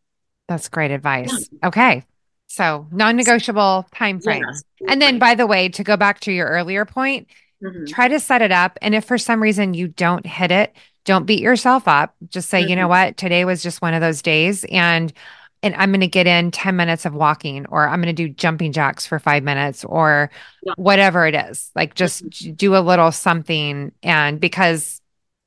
That's 0.48 0.68
great 0.68 0.90
advice. 0.90 1.48
Yeah. 1.52 1.68
okay. 1.68 2.04
So 2.48 2.86
non-negotiable 2.90 3.86
time 3.94 4.20
frame. 4.20 4.42
Yeah, 4.80 4.92
and 4.92 5.00
then 5.00 5.18
by 5.18 5.34
the 5.34 5.46
way 5.46 5.68
to 5.68 5.84
go 5.84 5.96
back 5.96 6.20
to 6.20 6.32
your 6.32 6.48
earlier 6.48 6.84
point 6.84 7.28
Mm-hmm. 7.62 7.86
Try 7.86 8.08
to 8.08 8.20
set 8.20 8.42
it 8.42 8.52
up. 8.52 8.78
And 8.82 8.94
if 8.94 9.04
for 9.04 9.18
some 9.18 9.42
reason 9.42 9.74
you 9.74 9.88
don't 9.88 10.24
hit 10.24 10.50
it, 10.50 10.74
don't 11.04 11.26
beat 11.26 11.40
yourself 11.40 11.88
up. 11.88 12.14
Just 12.28 12.48
say, 12.48 12.60
mm-hmm. 12.60 12.70
you 12.70 12.76
know 12.76 12.82
mm-hmm. 12.82 13.06
what? 13.06 13.16
Today 13.16 13.44
was 13.44 13.62
just 13.62 13.82
one 13.82 13.94
of 13.94 14.00
those 14.00 14.22
days. 14.22 14.64
And 14.64 15.12
and 15.60 15.74
I'm 15.74 15.90
going 15.90 16.00
to 16.02 16.06
get 16.06 16.28
in 16.28 16.52
10 16.52 16.76
minutes 16.76 17.04
of 17.04 17.14
walking, 17.14 17.66
or 17.66 17.88
I'm 17.88 18.00
going 18.00 18.14
to 18.14 18.28
do 18.28 18.32
jumping 18.32 18.70
jacks 18.70 19.06
for 19.06 19.18
five 19.18 19.42
minutes, 19.42 19.84
or 19.84 20.30
yeah. 20.62 20.74
whatever 20.76 21.26
it 21.26 21.34
is. 21.34 21.72
Like 21.74 21.94
just 21.94 22.24
mm-hmm. 22.24 22.52
do 22.52 22.76
a 22.76 22.78
little 22.78 23.10
something. 23.10 23.90
And 24.02 24.40
because 24.40 25.00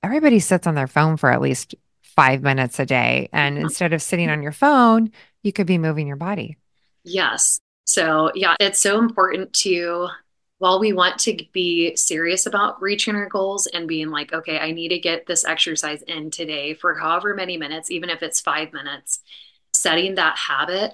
everybody 0.04 0.40
sits 0.40 0.68
on 0.68 0.76
their 0.76 0.88
phone 0.88 1.16
for 1.16 1.32
at 1.32 1.42
least 1.42 1.76
five 2.02 2.42
minutes 2.42 2.80
a 2.80 2.86
day. 2.86 3.30
And 3.32 3.56
mm-hmm. 3.56 3.66
instead 3.66 3.94
of 3.94 4.02
sitting 4.02 4.30
on 4.30 4.44
your 4.44 4.52
phone, 4.52 5.12
you 5.44 5.54
could 5.54 5.68
be 5.68 5.78
moving 5.78 6.08
your 6.08 6.18
body. 6.18 6.58
Yes. 7.04 7.60
So, 7.86 8.32
yeah, 8.36 8.56
it's 8.60 8.80
so 8.80 9.00
important 9.00 9.54
to 9.54 10.10
while 10.62 10.80
we 10.80 10.94
want 10.94 11.18
to 11.18 11.36
be 11.54 11.96
serious 11.96 12.46
about 12.46 12.80
reaching 12.80 13.16
our 13.16 13.28
goals 13.28 13.66
and 13.66 13.88
being 13.88 14.12
like, 14.12 14.32
okay, 14.32 14.60
I 14.60 14.70
need 14.70 14.90
to 14.90 15.00
get 15.00 15.26
this 15.26 15.44
exercise 15.44 16.04
in 16.04 16.30
today 16.30 16.76
for 16.76 16.94
however 16.94 17.34
many 17.34 17.58
minutes, 17.58 17.90
even 17.90 18.12
if 18.12 18.22
it's 18.22 18.40
five 18.40 18.72
minutes, 18.72 19.22
setting 19.74 20.14
that 20.16 20.38
habit. 20.38 20.94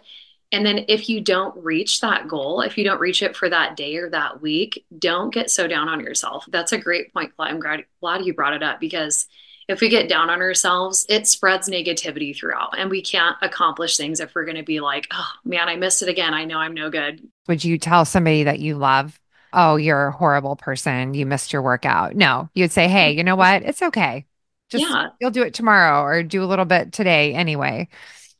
And 0.54 0.66
then 0.66 0.86
if 0.88 1.10
you 1.10 1.20
don't 1.20 1.62
reach 1.62 2.00
that 2.00 2.30
goal, 2.30 2.62
if 2.62 2.78
you 2.78 2.86
don't 2.86 3.02
reach 3.02 3.22
it 3.22 3.36
for 3.36 3.50
that 3.50 3.76
day 3.76 3.98
or 3.98 4.10
that 4.12 4.42
week, 4.42 4.86
don't 4.98 5.34
get 5.34 5.52
so 5.52 5.68
down 5.68 5.90
on 5.90 6.00
yourself. 6.00 6.46
That's 6.48 6.72
a 6.72 6.78
great 6.78 7.14
point. 7.14 7.34
I'm 7.38 7.60
glad, 7.60 7.84
glad 8.00 8.24
you 8.24 8.34
brought 8.34 8.54
it 8.54 8.64
up 8.64 8.80
because 8.80 9.28
if 9.68 9.82
we 9.82 9.90
get 9.90 10.08
down 10.08 10.30
on 10.30 10.40
ourselves, 10.40 11.06
it 11.10 11.28
spreads 11.28 11.68
negativity 11.68 12.34
throughout 12.34 12.80
and 12.80 12.90
we 12.90 13.02
can't 13.02 13.36
accomplish 13.42 13.98
things 13.98 14.22
if 14.22 14.34
we're 14.34 14.46
going 14.46 14.56
to 14.56 14.64
be 14.64 14.80
like, 14.80 15.08
oh 15.12 15.30
man, 15.44 15.68
I 15.68 15.76
missed 15.76 16.04
it 16.04 16.08
again. 16.08 16.34
I 16.34 16.46
know 16.46 16.58
I'm 16.58 16.74
no 16.74 16.90
good. 16.90 17.28
Would 17.50 17.66
you 17.66 17.78
tell 17.78 18.06
somebody 18.06 18.44
that 18.44 18.60
you 18.60 18.78
love 18.78 19.20
oh, 19.58 19.76
you're 19.76 20.08
a 20.08 20.12
horrible 20.12 20.56
person. 20.56 21.16
You 21.16 21.26
missed 21.26 21.52
your 21.52 21.64
workout. 21.64 22.16
No, 22.16 22.48
you'd 22.54 22.72
say, 22.72 22.88
hey, 22.88 23.12
you 23.12 23.24
know 23.24 23.36
what? 23.36 23.64
It's 23.64 23.82
okay. 23.82 24.26
Just 24.70 24.84
Yeah. 24.84 25.08
you'll 25.20 25.32
do 25.32 25.42
it 25.42 25.56
tomorrow 25.56 26.04
or 26.04 26.22
do 26.24 26.44
a 26.44 26.46
little 26.46 26.66
bit 26.66 26.94
today 26.94 27.34
anyway. 27.34 27.88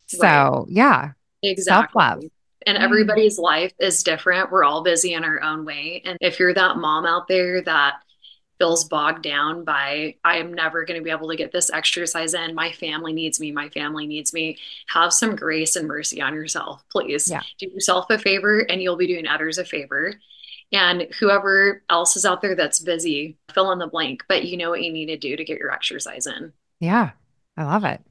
So, 0.06 0.20
Right. 0.20 0.66
yeah, 0.70 1.12
self 1.58 1.96
love. 1.96 2.18
Exactly. 2.20 2.32
And 2.66 2.78
mm-hmm. 2.78 2.84
everybody's 2.86 3.40
life 3.40 3.74
is 3.80 4.04
different. 4.04 4.52
We're 4.52 4.64
all 4.64 4.84
busy 4.84 5.14
in 5.14 5.24
our 5.24 5.42
own 5.42 5.66
way. 5.66 6.02
And 6.06 6.18
if 6.22 6.40
you're 6.40 6.54
that 6.54 6.78
mom 6.78 7.06
out 7.06 7.28
there 7.28 7.62
that 7.62 7.96
feels 8.60 8.86
bogged 8.86 9.24
down 9.24 9.64
by, 9.64 10.16
I 10.24 10.38
am 10.38 10.54
never 10.54 10.86
going 10.86 11.00
to 11.00 11.04
be 11.04 11.12
able 11.12 11.30
to 11.30 11.36
get 11.36 11.52
this 11.52 11.72
exercise 11.72 12.34
in, 12.34 12.56
my 12.56 12.72
family 12.72 13.14
needs 13.14 13.40
me, 13.40 13.52
my 13.52 13.70
family 13.70 14.06
needs 14.06 14.34
me, 14.34 14.58
have 14.88 15.14
some 15.14 15.36
grace 15.36 15.76
and 15.76 15.88
mercy 15.88 16.22
on 16.22 16.34
yourself, 16.34 16.84
please. 16.92 17.30
Yeah. 17.30 17.42
Do 17.60 17.68
yourself 17.68 18.08
a 18.10 18.18
favor 18.18 18.60
and 18.60 18.82
you'll 18.82 18.98
be 18.98 19.08
doing 19.08 19.28
others 19.28 19.58
a 19.58 19.66
favor. 19.66 20.14
And 20.72 21.08
whoever 21.20 21.82
else 21.90 22.16
is 22.18 22.26
out 22.26 22.42
there 22.42 22.56
that's 22.56 22.80
busy, 22.80 23.38
fill 23.54 23.72
in 23.72 23.80
the 23.80 23.88
blank, 23.88 24.24
but 24.28 24.46
you 24.46 24.58
know 24.58 24.70
what 24.70 24.84
you 24.84 24.92
need 24.92 25.08
to 25.08 25.18
do 25.18 25.36
to 25.36 25.46
get 25.46 25.60
your 25.60 25.72
exercise 25.72 26.28
in. 26.28 26.52
Yeah, 26.80 27.12
I 27.56 27.64
love 27.64 27.86
it. 27.86 28.02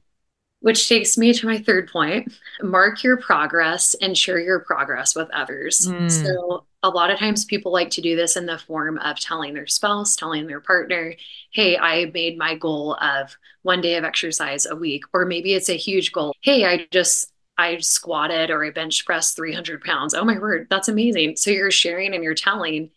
Which 0.59 0.89
takes 0.89 1.17
me 1.19 1.33
to 1.33 1.45
my 1.45 1.59
third 1.59 1.87
point. 1.91 2.33
Mark 2.61 3.03
your 3.03 3.17
progress 3.17 3.95
and 4.01 4.17
share 4.17 4.39
your 4.39 4.59
progress 4.59 5.15
with 5.15 5.29
others. 5.29 5.87
Mm. 5.87 6.09
So, 6.09 6.65
a 6.81 6.89
lot 6.89 7.11
of 7.11 7.19
times 7.19 7.45
people 7.45 7.71
like 7.71 7.91
to 7.91 8.01
do 8.01 8.15
this 8.15 8.35
in 8.35 8.47
the 8.47 8.57
form 8.57 8.97
of 8.99 9.19
telling 9.19 9.53
their 9.53 9.67
spouse, 9.67 10.15
telling 10.15 10.47
their 10.47 10.59
partner, 10.59 11.13
Hey, 11.51 11.77
I 11.77 12.05
made 12.05 12.37
my 12.37 12.55
goal 12.55 12.95
of 12.95 13.35
one 13.61 13.81
day 13.81 13.95
of 13.95 14.03
exercise 14.03 14.65
a 14.65 14.75
week. 14.75 15.03
Or 15.13 15.25
maybe 15.25 15.53
it's 15.53 15.69
a 15.69 15.77
huge 15.77 16.11
goal. 16.11 16.33
Hey, 16.41 16.65
I 16.65 16.87
just, 16.91 17.31
I 17.57 17.77
squatted 17.79 18.49
or 18.49 18.63
I 18.63 18.69
bench 18.69 19.05
pressed 19.05 19.35
300 19.35 19.83
pounds. 19.83 20.13
Oh 20.13 20.23
my 20.23 20.37
word, 20.37 20.67
that's 20.69 20.87
amazing. 20.87 21.37
So, 21.37 21.51
you're 21.51 21.71
sharing 21.71 22.13
and 22.13 22.23
you're 22.23 22.35
telling, 22.35 22.91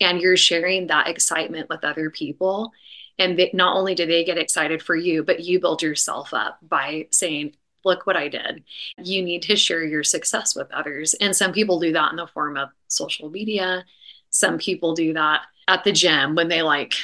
and 0.00 0.20
you're 0.20 0.36
sharing 0.36 0.88
that 0.88 1.08
excitement 1.08 1.68
with 1.68 1.84
other 1.84 2.10
people 2.10 2.72
and 3.18 3.38
they, 3.38 3.50
not 3.52 3.76
only 3.76 3.94
do 3.94 4.06
they 4.06 4.24
get 4.24 4.38
excited 4.38 4.82
for 4.82 4.96
you, 4.96 5.22
but 5.22 5.40
you 5.40 5.60
build 5.60 5.82
yourself 5.82 6.32
up 6.34 6.58
by 6.62 7.08
saying, 7.10 7.54
Look 7.84 8.06
what 8.06 8.16
I 8.16 8.28
did. 8.28 8.62
You 8.96 9.24
need 9.24 9.42
to 9.42 9.56
share 9.56 9.82
your 9.82 10.04
success 10.04 10.54
with 10.54 10.70
others. 10.70 11.14
And 11.14 11.34
some 11.34 11.50
people 11.50 11.80
do 11.80 11.92
that 11.94 12.12
in 12.12 12.16
the 12.16 12.28
form 12.28 12.56
of 12.56 12.68
social 12.86 13.28
media. 13.28 13.84
Some 14.30 14.58
people 14.58 14.94
do 14.94 15.14
that 15.14 15.42
at 15.66 15.82
the 15.82 15.90
gym 15.90 16.36
when 16.36 16.46
they 16.46 16.62
like, 16.62 16.94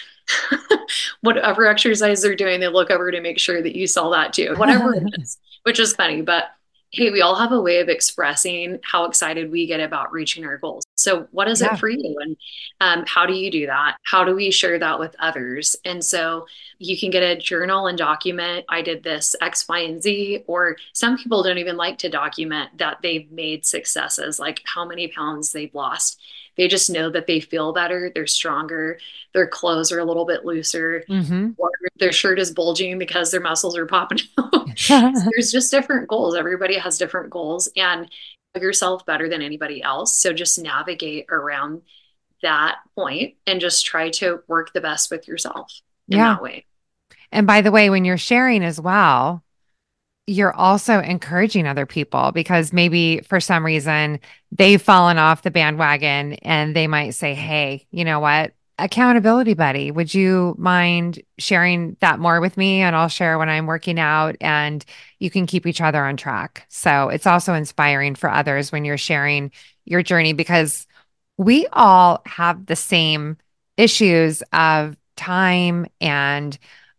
whatever 1.21 1.67
exercise 1.67 2.23
they're 2.23 2.37
doing, 2.37 2.61
they 2.61 2.69
look 2.69 2.93
over 2.93 3.11
to 3.11 3.21
make 3.21 3.41
sure 3.41 3.61
that 3.61 3.75
you 3.75 3.89
saw 3.89 4.11
that 4.11 4.33
too, 4.33 4.55
whatever 4.57 4.95
it 4.95 5.03
is, 5.19 5.39
which 5.65 5.81
is 5.81 5.95
funny. 5.95 6.23
But 6.23 6.45
hey, 6.91 7.11
we 7.11 7.21
all 7.21 7.35
have 7.35 7.53
a 7.53 7.61
way 7.61 7.81
of 7.81 7.89
expressing 7.89 8.79
how 8.83 9.05
excited 9.05 9.51
we 9.51 9.67
get 9.67 9.81
about 9.81 10.13
reaching 10.13 10.45
our 10.45 10.57
goals. 10.59 10.85
So, 10.97 11.29
what 11.31 11.49
is 11.49 11.61
Yeah. 11.61 11.75
it 11.75 11.79
for 11.79 11.89
you? 11.89 12.17
And 12.21 12.37
um, 12.81 13.05
how 13.07 13.27
do 13.27 13.35
you 13.35 13.51
do 13.51 13.67
that? 13.67 13.97
How 14.05 14.25
do 14.25 14.35
we 14.35 14.51
share 14.51 14.79
that 14.79 14.99
with 14.99 15.15
others? 15.19 15.77
And 15.85 16.05
so, 16.05 16.47
you 16.79 16.99
can 16.99 17.11
get 17.11 17.23
a 17.23 17.37
journal 17.37 17.89
and 17.89 17.99
document, 17.99 18.65
I 18.69 18.83
did 18.83 19.03
this 19.03 19.35
X, 19.41 19.69
Y, 19.69 19.81
and 19.81 20.03
Z. 20.03 20.45
Or 20.47 20.77
some 20.93 21.17
people 21.19 21.43
don't 21.43 21.59
even 21.59 21.77
like 21.77 21.99
to 21.99 22.09
document 22.09 22.79
that 22.79 22.99
they've 23.03 23.31
made 23.31 23.67
successes, 23.67 24.39
like 24.39 24.63
how 24.65 24.85
many 24.87 25.09
pounds 25.09 25.53
they've 25.53 25.75
lost. 25.75 26.21
They 26.59 26.69
just 26.69 26.91
know 26.91 27.09
that 27.11 27.27
they 27.27 27.41
feel 27.41 27.73
better, 27.73 28.11
they're 28.15 28.27
stronger, 28.27 28.99
their 29.33 29.47
clothes 29.47 29.91
are 29.93 30.01
a 30.01 30.05
little 30.05 30.27
bit 30.27 30.45
looser, 30.45 31.05
hmm 31.07 31.51
or 31.57 31.71
their 31.99 32.13
shirt 32.13 32.39
is 32.39 32.51
bulging 32.53 32.99
because 32.99 33.31
their 33.31 33.41
muscles 33.41 33.77
are 33.79 33.87
popping 33.87 34.19
out. 34.39 34.69
There's 34.89 35.51
just 35.51 35.71
different 35.71 36.09
goals. 36.09 36.35
Everybody 36.37 36.77
has 36.79 36.99
different 36.99 37.31
goals 37.31 37.69
and 37.77 38.11
yourself 38.61 39.07
better 39.07 39.29
than 39.29 39.41
anybody 39.41 39.83
else. 39.83 40.17
So 40.19 40.33
just 40.33 40.59
navigate 40.59 41.27
around 41.31 41.83
that 42.43 42.77
point 42.95 43.35
and 43.47 43.61
just 43.61 43.87
try 43.87 44.11
to 44.11 44.43
work 44.49 44.73
the 44.73 44.81
best 44.81 45.11
with 45.11 45.27
yourself 45.29 45.73
in 46.09 46.19
Yeah. 46.19 46.35
that 46.35 46.43
way. 46.43 46.65
And 47.31 47.47
by 47.47 47.61
the 47.61 47.71
way, 47.71 47.91
when 47.91 48.05
you're 48.05 48.17
sharing 48.19 48.65
as 48.65 48.81
well, 48.81 49.43
you're 50.29 50.55
also 50.55 51.01
encouraging 51.01 51.67
other 51.67 51.87
people 51.87 52.33
because 52.33 52.71
maybe 52.71 53.21
for 53.23 53.41
some 53.41 53.65
reason 53.65 54.21
they've 54.53 54.81
fallen 54.81 55.17
off 55.17 55.41
the 55.41 55.51
bandwagon 55.51 56.35
and 56.35 56.77
they 56.77 56.87
might 56.87 57.11
say, 57.11 57.35
Hey, 57.35 57.87
you 57.91 58.05
know 58.05 58.21
what? 58.21 58.53
Accountability 58.79 59.55
buddy, 59.55 59.91
would 59.91 60.13
you 60.13 60.55
mind 60.59 61.21
sharing 61.39 61.97
that 62.01 62.21
more 62.21 62.41
with 62.43 62.59
me? 62.59 62.83
And 62.83 62.95
I'll 62.95 63.09
share 63.09 63.39
when 63.39 63.49
I'm 63.49 63.67
working 63.67 63.99
out 63.99 64.37
and 64.41 64.85
you 65.19 65.31
can 65.31 65.47
keep 65.47 65.67
each 65.67 65.81
other 65.81 66.05
on 66.05 66.19
track. 66.19 66.67
So 66.69 67.09
it's 67.09 67.27
also 67.27 67.55
inspiring 67.55 68.15
for 68.15 68.31
others 68.31 68.71
when 68.71 68.85
you're 68.85 68.99
sharing 68.99 69.51
your 69.87 70.03
journey 70.03 70.35
because 70.35 70.87
we 71.39 71.67
all 71.73 72.21
have 72.27 72.67
the 72.67 72.77
same 72.77 73.39
issues 73.79 74.43
of 74.53 74.95
time 75.17 75.87
and 76.01 76.59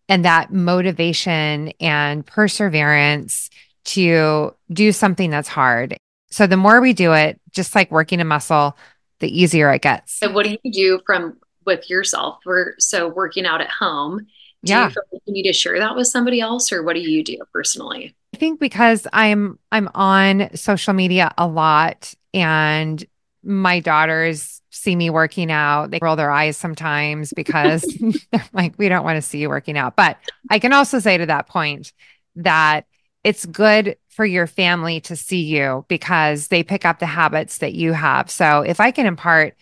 and 0.10 0.26
that 0.26 0.52
motivation 0.52 1.70
and 1.80 2.26
perseverance 2.26 3.50
to 3.86 4.54
do 4.74 4.92
something 4.92 5.30
that's 5.30 5.48
hard. 5.48 5.96
So 6.32 6.46
the 6.48 6.58
more 6.58 6.82
we 6.82 6.94
do 6.94 7.14
it, 7.14 7.40
just 7.52 7.76
like 7.76 7.90
working 7.92 8.20
a 8.20 8.26
muscle, 8.26 8.76
the 9.20 9.30
easier 9.42 9.72
it 9.72 9.82
gets. 9.82 10.14
So 10.20 10.32
what 10.32 10.46
do 10.46 10.58
you 10.64 10.72
do 10.72 11.00
from 11.06 11.38
with 11.66 11.90
yourself? 11.90 12.40
We're 12.46 12.74
so 12.80 13.08
working 13.08 13.46
out 13.46 13.62
at 13.62 13.70
home. 13.70 14.20
Do 14.66 14.72
Yeah. 14.74 14.88
you 14.88 14.94
feel 14.94 15.04
like 15.14 15.22
you 15.26 15.34
need 15.34 15.44
to 15.44 15.54
share 15.54 15.80
that 15.80 15.96
with 15.96 16.08
somebody 16.08 16.42
else 16.42 16.72
or 16.72 16.84
what 16.84 16.96
do 16.96 17.02
you 17.02 17.24
do 17.24 17.38
personally? 17.54 18.16
I 18.34 18.38
think 18.38 18.60
because 18.60 19.08
I'm 19.14 19.58
I'm 19.72 19.90
on 19.96 20.56
social 20.56 20.94
media 20.94 21.32
a 21.38 21.48
lot 21.48 22.14
and 22.34 23.04
my 23.44 23.80
daughters 23.80 24.62
see 24.90 24.96
me 24.96 25.10
working 25.12 25.52
out. 25.52 25.92
They 25.92 26.00
roll 26.02 26.16
their 26.16 26.32
eyes 26.32 26.58
sometimes 26.58 27.32
because 27.34 27.84
they're 28.32 28.46
like, 28.54 28.74
we 28.78 28.90
don't 28.90 29.04
want 29.04 29.18
to 29.18 29.22
see 29.22 29.40
you 29.40 29.50
working 29.50 29.78
out. 29.78 29.96
But 29.96 30.18
I 30.50 30.60
can 30.60 30.74
also 30.74 31.00
say 31.00 31.18
to 31.18 31.28
that 31.28 31.48
point 31.48 31.94
that 32.38 32.86
it's 33.24 33.46
good 33.46 33.98
for 34.10 34.26
your 34.26 34.48
family 34.48 35.02
to 35.02 35.16
see 35.16 35.42
you 35.42 35.86
because 35.88 36.48
they 36.48 36.64
pick 36.64 36.86
up 36.86 37.00
the 37.00 37.06
habits 37.06 37.60
that 37.60 37.74
you 37.74 37.94
have. 37.94 38.32
So 38.32 38.62
if 38.62 38.80
I 38.80 38.92
can 38.92 39.06
impart 39.06 39.56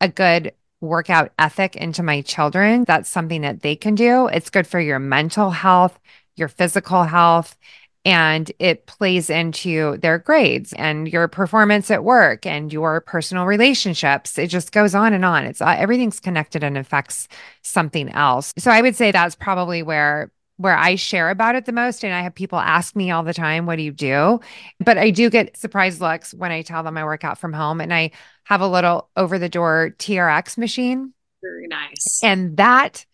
a 0.00 0.08
good 0.08 0.52
workout 0.80 1.32
ethic 1.38 1.76
into 1.76 2.02
my 2.02 2.20
children, 2.20 2.84
that's 2.84 3.08
something 3.08 3.40
that 3.40 3.62
they 3.62 3.76
can 3.76 3.94
do. 3.94 4.26
It's 4.26 4.50
good 4.50 4.66
for 4.66 4.80
your 4.80 4.98
mental 4.98 5.50
health, 5.50 5.98
your 6.36 6.48
physical 6.48 7.04
health 7.04 7.56
and 8.04 8.52
it 8.58 8.86
plays 8.86 9.30
into 9.30 9.96
their 9.98 10.18
grades 10.18 10.72
and 10.74 11.08
your 11.08 11.26
performance 11.28 11.90
at 11.90 12.04
work 12.04 12.44
and 12.46 12.72
your 12.72 13.00
personal 13.00 13.46
relationships. 13.46 14.38
It 14.38 14.48
just 14.48 14.72
goes 14.72 14.94
on 14.94 15.12
and 15.14 15.24
on. 15.24 15.44
It's 15.44 15.60
uh, 15.62 15.74
everything's 15.78 16.20
connected 16.20 16.62
and 16.62 16.76
affects 16.76 17.28
something 17.62 18.10
else. 18.10 18.52
So 18.58 18.70
i 18.70 18.80
would 18.80 18.96
say 18.96 19.10
that's 19.10 19.34
probably 19.34 19.82
where 19.82 20.30
where 20.56 20.76
i 20.76 20.94
share 20.94 21.30
about 21.30 21.56
it 21.56 21.64
the 21.64 21.72
most 21.72 22.04
and 22.04 22.14
i 22.14 22.20
have 22.20 22.34
people 22.34 22.58
ask 22.60 22.94
me 22.94 23.10
all 23.10 23.24
the 23.24 23.34
time 23.34 23.66
what 23.66 23.76
do 23.76 23.82
you 23.82 23.90
do? 23.92 24.40
But 24.80 24.98
i 24.98 25.10
do 25.10 25.30
get 25.30 25.56
surprise 25.56 26.00
looks 26.00 26.32
when 26.34 26.52
i 26.52 26.62
tell 26.62 26.82
them 26.82 26.96
i 26.96 27.04
work 27.04 27.24
out 27.24 27.38
from 27.38 27.52
home 27.52 27.80
and 27.80 27.92
i 27.92 28.10
have 28.44 28.60
a 28.60 28.68
little 28.68 29.10
over 29.16 29.38
the 29.38 29.48
door 29.48 29.94
trx 29.98 30.56
machine. 30.58 31.12
Very 31.42 31.66
nice. 31.66 32.20
and 32.22 32.56
that 32.56 33.04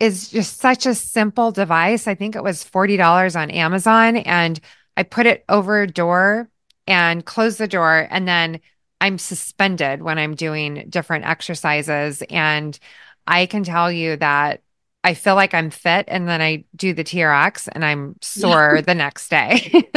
is 0.00 0.30
just 0.30 0.58
such 0.58 0.86
a 0.86 0.94
simple 0.94 1.52
device. 1.52 2.08
I 2.08 2.14
think 2.14 2.34
it 2.34 2.42
was 2.42 2.64
$40 2.64 3.38
on 3.38 3.50
Amazon. 3.50 4.16
And 4.16 4.58
I 4.96 5.02
put 5.02 5.26
it 5.26 5.44
over 5.48 5.82
a 5.82 5.86
door 5.86 6.48
and 6.86 7.24
close 7.24 7.58
the 7.58 7.68
door. 7.68 8.08
And 8.10 8.26
then 8.26 8.60
I'm 9.00 9.18
suspended 9.18 10.02
when 10.02 10.18
I'm 10.18 10.34
doing 10.34 10.86
different 10.88 11.26
exercises. 11.26 12.22
And 12.30 12.78
I 13.26 13.46
can 13.46 13.62
tell 13.62 13.92
you 13.92 14.16
that 14.16 14.62
I 15.04 15.14
feel 15.14 15.34
like 15.34 15.54
I'm 15.54 15.70
fit. 15.70 16.06
And 16.08 16.26
then 16.26 16.40
I 16.40 16.64
do 16.74 16.94
the 16.94 17.04
TRX 17.04 17.68
and 17.70 17.84
I'm 17.84 18.16
sore 18.22 18.82
the 18.86 18.94
next 18.94 19.28
day. 19.28 19.70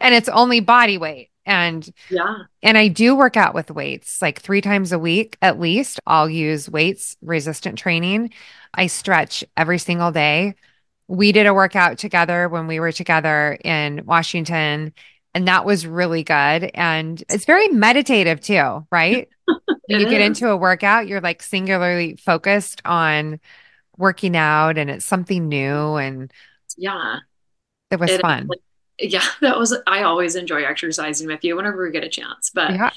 and 0.00 0.14
it's 0.14 0.28
only 0.28 0.60
body 0.60 0.98
weight. 0.98 1.30
And 1.46 1.88
yeah. 2.10 2.38
and 2.62 2.76
I 2.76 2.88
do 2.88 3.14
work 3.14 3.36
out 3.36 3.54
with 3.54 3.70
weights 3.70 4.20
like 4.20 4.40
three 4.40 4.60
times 4.60 4.90
a 4.92 4.98
week 4.98 5.38
at 5.40 5.60
least. 5.60 6.00
I'll 6.06 6.28
use 6.28 6.68
weights, 6.68 7.16
resistant 7.22 7.78
training. 7.78 8.32
I 8.74 8.88
stretch 8.88 9.44
every 9.56 9.78
single 9.78 10.10
day. 10.10 10.56
We 11.08 11.30
did 11.30 11.46
a 11.46 11.54
workout 11.54 11.98
together 11.98 12.48
when 12.48 12.66
we 12.66 12.80
were 12.80 12.90
together 12.90 13.56
in 13.64 14.02
Washington, 14.04 14.92
and 15.34 15.46
that 15.46 15.64
was 15.64 15.86
really 15.86 16.24
good. 16.24 16.68
And 16.74 17.22
it's 17.28 17.44
very 17.44 17.68
meditative 17.68 18.40
too, 18.40 18.84
right? 18.90 19.28
when 19.46 20.00
you 20.00 20.08
get 20.08 20.20
into 20.20 20.48
a 20.48 20.56
workout, 20.56 21.06
you're 21.06 21.20
like 21.20 21.44
singularly 21.44 22.16
focused 22.16 22.82
on 22.84 23.38
working 23.96 24.36
out, 24.36 24.78
and 24.78 24.90
it's 24.90 25.04
something 25.04 25.48
new, 25.48 25.94
and 25.94 26.32
Yeah. 26.76 27.18
it 27.92 28.00
was 28.00 28.10
It- 28.10 28.20
fun. 28.20 28.48
like, 28.48 28.58
yeah, 28.98 29.24
that 29.40 29.58
was 29.58 29.76
I 29.86 30.02
always 30.02 30.36
enjoy 30.36 30.62
exercising 30.64 31.26
with 31.28 31.44
you 31.44 31.56
whenever 31.56 31.82
we 31.84 31.90
get 31.90 32.04
a 32.04 32.08
chance. 32.08 32.50
But 32.54 32.72
Yeah. 32.74 32.90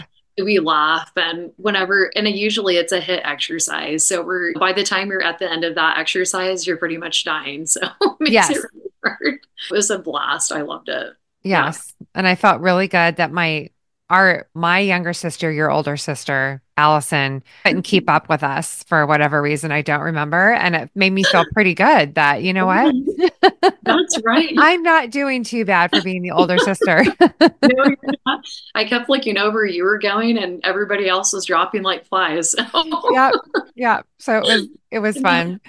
we 0.43 0.59
laugh 0.59 1.11
and 1.15 1.51
whenever 1.57 2.11
and 2.15 2.27
usually 2.27 2.77
it's 2.77 2.91
a 2.93 2.99
HIIT 3.01 3.21
exercise. 3.25 4.05
So 4.07 4.21
we're 4.23 4.53
by 4.53 4.73
the 4.73 4.83
time 4.83 5.09
you're 5.09 5.23
at 5.23 5.39
the 5.39 5.51
end 5.51 5.63
of 5.63 5.75
that 5.75 5.97
exercise, 5.97 6.65
you're 6.65 6.77
pretty 6.77 6.97
much 6.97 7.23
dying. 7.25 7.65
So 7.67 7.81
it 8.21 8.29
Yes. 8.31 8.49
it 8.51 8.57
really. 9.03 9.35
It 9.35 9.71
was 9.71 9.89
a 9.89 9.99
blast. 9.99 10.51
I 10.51 10.61
loved 10.61 10.89
it. 10.89 11.13
Yes. 11.43 11.93
And 12.15 12.27
I 12.27 12.35
felt 12.35 12.61
really 12.61 12.87
good 12.87 13.17
that 13.17 13.31
my 13.31 13.69
our 14.09 14.47
my 14.53 14.79
younger 14.79 15.13
sister, 15.13 15.51
your 15.51 15.69
older 15.69 15.95
sister, 15.97 16.61
Allison 16.79 17.43
couldn't 17.65 17.81
keep 17.81 18.09
up 18.09 18.29
with 18.29 18.41
us 18.41 18.83
for 18.83 19.05
whatever 19.05 19.41
reason. 19.41 19.71
I 19.71 19.81
don't 19.81 19.99
remember. 19.99 20.53
And 20.53 20.75
it 20.75 20.89
made 20.95 21.11
me 21.11 21.23
feel 21.23 21.43
pretty 21.53 21.73
good 21.73 22.15
that, 22.15 22.41
you 22.41 22.53
know 22.53 22.65
what? 22.65 22.95
That's 23.83 24.21
right. 24.23 24.53
I'm 24.57 24.81
not 24.81 25.09
doing 25.09 25.43
too 25.43 25.65
bad 25.65 25.89
for 25.93 26.01
being 26.01 26.21
the 26.21 26.31
older 26.31 26.57
sister. 26.57 27.03
no, 27.41 27.95
I 28.75 28.85
kept 28.85 29.09
looking 29.09 29.37
over 29.37 29.59
where 29.59 29.65
you 29.65 29.83
were 29.83 29.97
going 29.97 30.37
and 30.37 30.61
everybody 30.63 31.09
else 31.09 31.33
was 31.33 31.45
dropping 31.45 31.83
like 31.83 32.05
flies. 32.07 32.55
yeah. 33.11 33.31
Yeah. 33.75 34.01
So 34.19 34.37
it 34.37 34.43
was, 34.43 34.67
it 34.91 34.99
was 34.99 35.19
fun. 35.19 35.59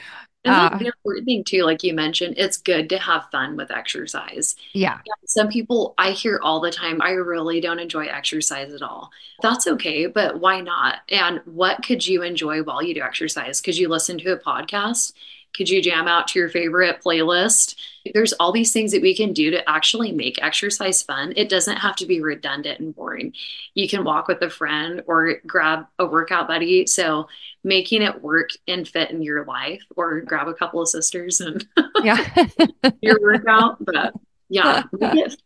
And 0.45 0.75
uh, 0.75 0.79
the 0.79 0.87
important 0.87 1.27
thing 1.27 1.45
too, 1.45 1.65
like 1.65 1.83
you 1.83 1.93
mentioned, 1.93 2.37
it's 2.39 2.57
good 2.57 2.89
to 2.89 2.99
have 2.99 3.29
fun 3.31 3.57
with 3.57 3.71
exercise. 3.71 4.57
Yeah. 4.73 4.99
Some 5.27 5.49
people 5.49 5.95
I 5.99 6.13
hear 6.13 6.41
all 6.43 6.61
the 6.61 6.71
time, 6.71 7.03
I 7.03 7.11
really 7.11 7.61
don't 7.61 7.79
enjoy 7.79 8.07
exercise 8.07 8.73
at 8.73 8.81
all. 8.81 9.11
That's 9.43 9.67
okay, 9.67 10.07
but 10.07 10.41
why 10.41 10.63
not? 10.63 11.01
And 11.11 11.43
what 11.45 11.83
could 11.85 12.07
you 12.07 12.23
enjoy 12.23 12.63
while 12.63 12.83
you 12.83 12.95
do 12.95 13.03
exercise? 13.03 13.61
Could 13.61 13.77
you 13.77 13.89
listen 13.89 14.17
to 14.19 14.33
a 14.33 14.39
podcast? 14.39 15.13
Could 15.55 15.69
you 15.69 15.83
jam 15.83 16.09
out 16.09 16.29
to 16.29 16.39
your 16.39 16.49
favorite 16.49 17.03
playlist? 17.03 17.75
There's 18.15 18.33
all 18.35 18.53
these 18.53 18.73
things 18.73 18.93
that 18.93 19.03
we 19.03 19.15
can 19.15 19.33
do 19.33 19.51
to 19.51 19.69
actually 19.69 20.13
make 20.13 20.43
exercise 20.43 21.03
fun. 21.03 21.33
It 21.37 21.49
doesn't 21.49 21.77
have 21.77 21.97
to 21.97 22.07
be 22.07 22.21
redundant 22.21 22.81
and 22.81 22.95
boring. 22.95 23.35
You 23.75 23.89
can 23.89 24.05
walk 24.05 24.29
with 24.29 24.43
a 24.43 24.51
friend 24.51 25.03
or 25.07 25.37
grab 25.47 25.87
a 25.99 26.07
workout 26.07 26.49
buddy. 26.49 26.87
So 26.87 27.29
making 27.65 28.03
it 28.03 28.23
work 28.23 28.51
and 28.69 28.87
fit 28.89 29.11
in 29.11 29.23
your 29.23 29.45
life 29.45 29.83
or 29.97 30.21
grab 30.21 30.49
a 30.49 30.55
couple 30.55 30.81
of 30.81 30.89
sisters 30.89 31.41
and 31.41 31.67
yeah 32.03 32.47
your 33.03 33.21
workout. 33.21 33.85
But 33.85 34.15
yeah, 34.49 34.83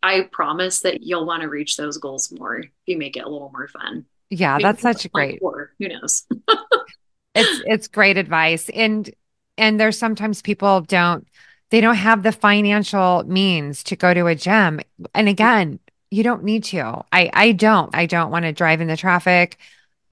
I 0.01 0.27
promise 0.31 0.81
that 0.81 1.03
you'll 1.03 1.27
want 1.27 1.43
to 1.43 1.49
reach 1.49 1.77
those 1.77 1.97
goals 1.97 2.31
more 2.31 2.57
if 2.57 2.69
you 2.85 2.97
make 2.97 3.15
it 3.15 3.23
a 3.23 3.29
little 3.29 3.51
more 3.51 3.67
fun. 3.67 4.05
Yeah, 4.31 4.53
Maybe 4.53 4.63
that's 4.63 4.81
such 4.81 5.05
a 5.05 5.09
great. 5.09 5.39
Or 5.41 5.71
who 5.79 5.89
knows? 5.89 6.25
it's 7.35 7.61
it's 7.65 7.87
great 7.87 8.17
advice, 8.17 8.67
and 8.69 9.09
and 9.57 9.79
there's 9.79 9.97
sometimes 9.97 10.41
people 10.41 10.81
don't 10.81 11.27
they 11.71 11.81
don't 11.81 11.95
have 11.95 12.23
the 12.23 12.31
financial 12.31 13.23
means 13.25 13.83
to 13.85 13.95
go 13.95 14.13
to 14.13 14.27
a 14.27 14.35
gym, 14.35 14.81
and 15.13 15.27
again, 15.27 15.79
you 16.11 16.23
don't 16.23 16.43
need 16.43 16.63
to. 16.65 17.03
I 17.11 17.29
I 17.33 17.51
don't. 17.51 17.93
I 17.95 18.05
don't 18.05 18.31
want 18.31 18.45
to 18.45 18.53
drive 18.53 18.81
in 18.81 18.87
the 18.87 18.97
traffic. 18.97 19.57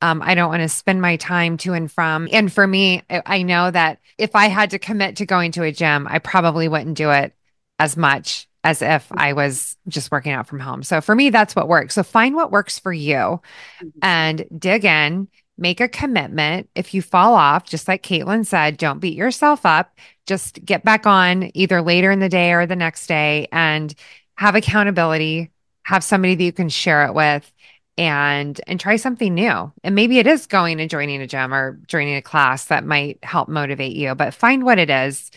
Um, 0.02 0.22
I 0.22 0.36
don't 0.36 0.50
want 0.50 0.62
to 0.64 0.70
spend 0.70 1.02
my 1.02 1.16
time 1.16 1.56
to 1.58 1.72
and 1.74 1.90
from. 1.90 2.28
And 2.32 2.52
for 2.52 2.68
me, 2.68 3.04
I 3.10 3.44
know 3.44 3.72
that 3.72 4.00
if 4.18 4.36
I 4.36 4.50
had 4.50 4.72
to 4.72 4.80
commit 4.80 5.16
to 5.18 5.26
going 5.26 5.54
to 5.54 5.64
a 5.64 5.72
gym, 5.72 6.08
I 6.10 6.20
probably 6.20 6.68
wouldn't 6.68 6.98
do 6.98 7.12
it 7.12 7.34
as 7.80 7.96
much 7.96 8.50
as 8.66 8.82
if 8.82 9.08
I 9.12 9.34
was 9.34 9.78
just 9.88 10.12
working 10.12 10.32
out 10.32 10.48
from 10.48 10.60
home. 10.60 10.84
So 10.84 11.02
for 11.02 11.14
me, 11.16 11.30
that's 11.30 11.56
what 11.56 11.68
works. 11.68 11.96
So 11.96 12.04
find 12.04 12.36
what 12.36 12.52
works 12.52 12.80
for 12.80 12.94
you 12.94 13.16
mm-hmm. 13.16 13.88
and 14.02 14.46
dig 14.58 14.86
in, 14.86 15.28
make 15.58 15.80
a 15.80 15.88
commitment. 15.88 16.70
If 16.76 16.94
you 16.94 17.02
fall 17.02 17.36
off, 17.36 17.66
just 17.66 17.88
like 17.88 18.04
Caitlin 18.04 18.46
said, 18.46 18.78
don't 18.78 19.00
beat 19.00 19.18
yourself 19.18 19.66
up. 19.66 19.98
Just 20.26 20.64
get 20.66 20.84
back 20.84 21.06
on 21.06 21.52
either 21.54 21.82
later 21.82 22.12
in 22.12 22.20
the 22.20 22.30
day 22.30 22.54
or 22.54 22.66
the 22.66 22.76
next 22.76 23.08
day 23.08 23.48
and 23.52 23.94
have 24.36 24.56
accountability, 24.56 25.52
have 25.84 26.04
somebody 26.04 26.36
that 26.36 26.44
you 26.44 26.52
can 26.52 26.70
share 26.70 27.06
it 27.06 27.14
with 27.14 27.52
and 27.98 28.60
and 28.66 28.80
try 28.80 28.96
something 28.96 29.34
new. 29.34 29.72
And 29.84 29.96
maybe 29.96 30.18
it 30.18 30.28
is 30.28 30.48
going 30.48 30.80
and 30.82 30.90
joining 30.90 31.22
a 31.22 31.28
gym 31.28 31.54
or 31.54 31.80
joining 31.88 32.16
a 32.16 32.22
class 32.22 32.66
that 32.66 32.86
might 32.86 33.24
help 33.24 33.48
motivate 33.50 33.96
you, 33.96 34.16
but 34.16 34.34
find 34.34 34.64
what 34.64 34.80
it 34.80 34.90
is 34.90 35.30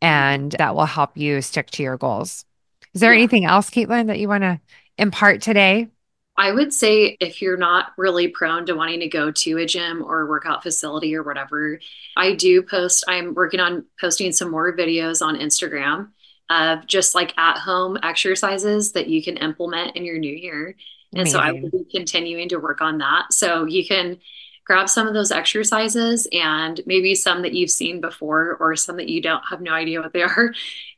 and 0.00 0.52
that 0.52 0.74
will 0.74 0.84
help 0.84 1.16
you 1.16 1.40
stick 1.42 1.70
to 1.72 1.82
your 1.82 1.96
goals. 1.96 2.44
Is 2.92 3.00
there 3.00 3.12
yeah. 3.12 3.18
anything 3.18 3.44
else, 3.44 3.70
Caitlin, 3.70 4.06
that 4.06 4.18
you 4.18 4.28
want 4.28 4.42
to 4.42 4.60
impart 4.98 5.42
today? 5.42 5.88
I 6.36 6.50
would 6.50 6.74
say 6.74 7.16
if 7.20 7.40
you're 7.40 7.56
not 7.56 7.92
really 7.96 8.28
prone 8.28 8.66
to 8.66 8.74
wanting 8.74 9.00
to 9.00 9.08
go 9.08 9.30
to 9.30 9.58
a 9.58 9.66
gym 9.66 10.02
or 10.04 10.22
a 10.22 10.26
workout 10.26 10.62
facility 10.62 11.14
or 11.14 11.22
whatever, 11.22 11.78
I 12.16 12.34
do 12.34 12.62
post, 12.62 13.04
I'm 13.06 13.34
working 13.34 13.60
on 13.60 13.84
posting 14.00 14.32
some 14.32 14.50
more 14.50 14.76
videos 14.76 15.24
on 15.24 15.36
Instagram 15.36 16.08
of 16.50 16.86
just 16.86 17.14
like 17.14 17.36
at 17.38 17.58
home 17.58 17.98
exercises 18.02 18.92
that 18.92 19.08
you 19.08 19.22
can 19.22 19.36
implement 19.36 19.96
in 19.96 20.04
your 20.04 20.18
new 20.18 20.34
year. 20.34 20.74
And 21.14 21.28
so 21.28 21.38
I 21.38 21.52
will 21.52 21.70
be 21.70 21.86
continuing 21.94 22.48
to 22.48 22.56
work 22.56 22.80
on 22.80 22.98
that. 22.98 23.32
So 23.32 23.64
you 23.64 23.86
can 23.86 24.18
grab 24.66 24.88
some 24.88 25.06
of 25.06 25.14
those 25.14 25.30
exercises 25.30 26.26
and 26.32 26.80
maybe 26.86 27.14
some 27.14 27.42
that 27.42 27.52
you've 27.54 27.70
seen 27.70 28.00
before 28.00 28.56
or 28.58 28.74
some 28.74 28.96
that 28.96 29.08
you 29.08 29.20
don't 29.20 29.42
have 29.48 29.60
no 29.60 29.72
idea 29.72 30.00
what 30.00 30.12
they 30.12 30.22
are 30.22 30.52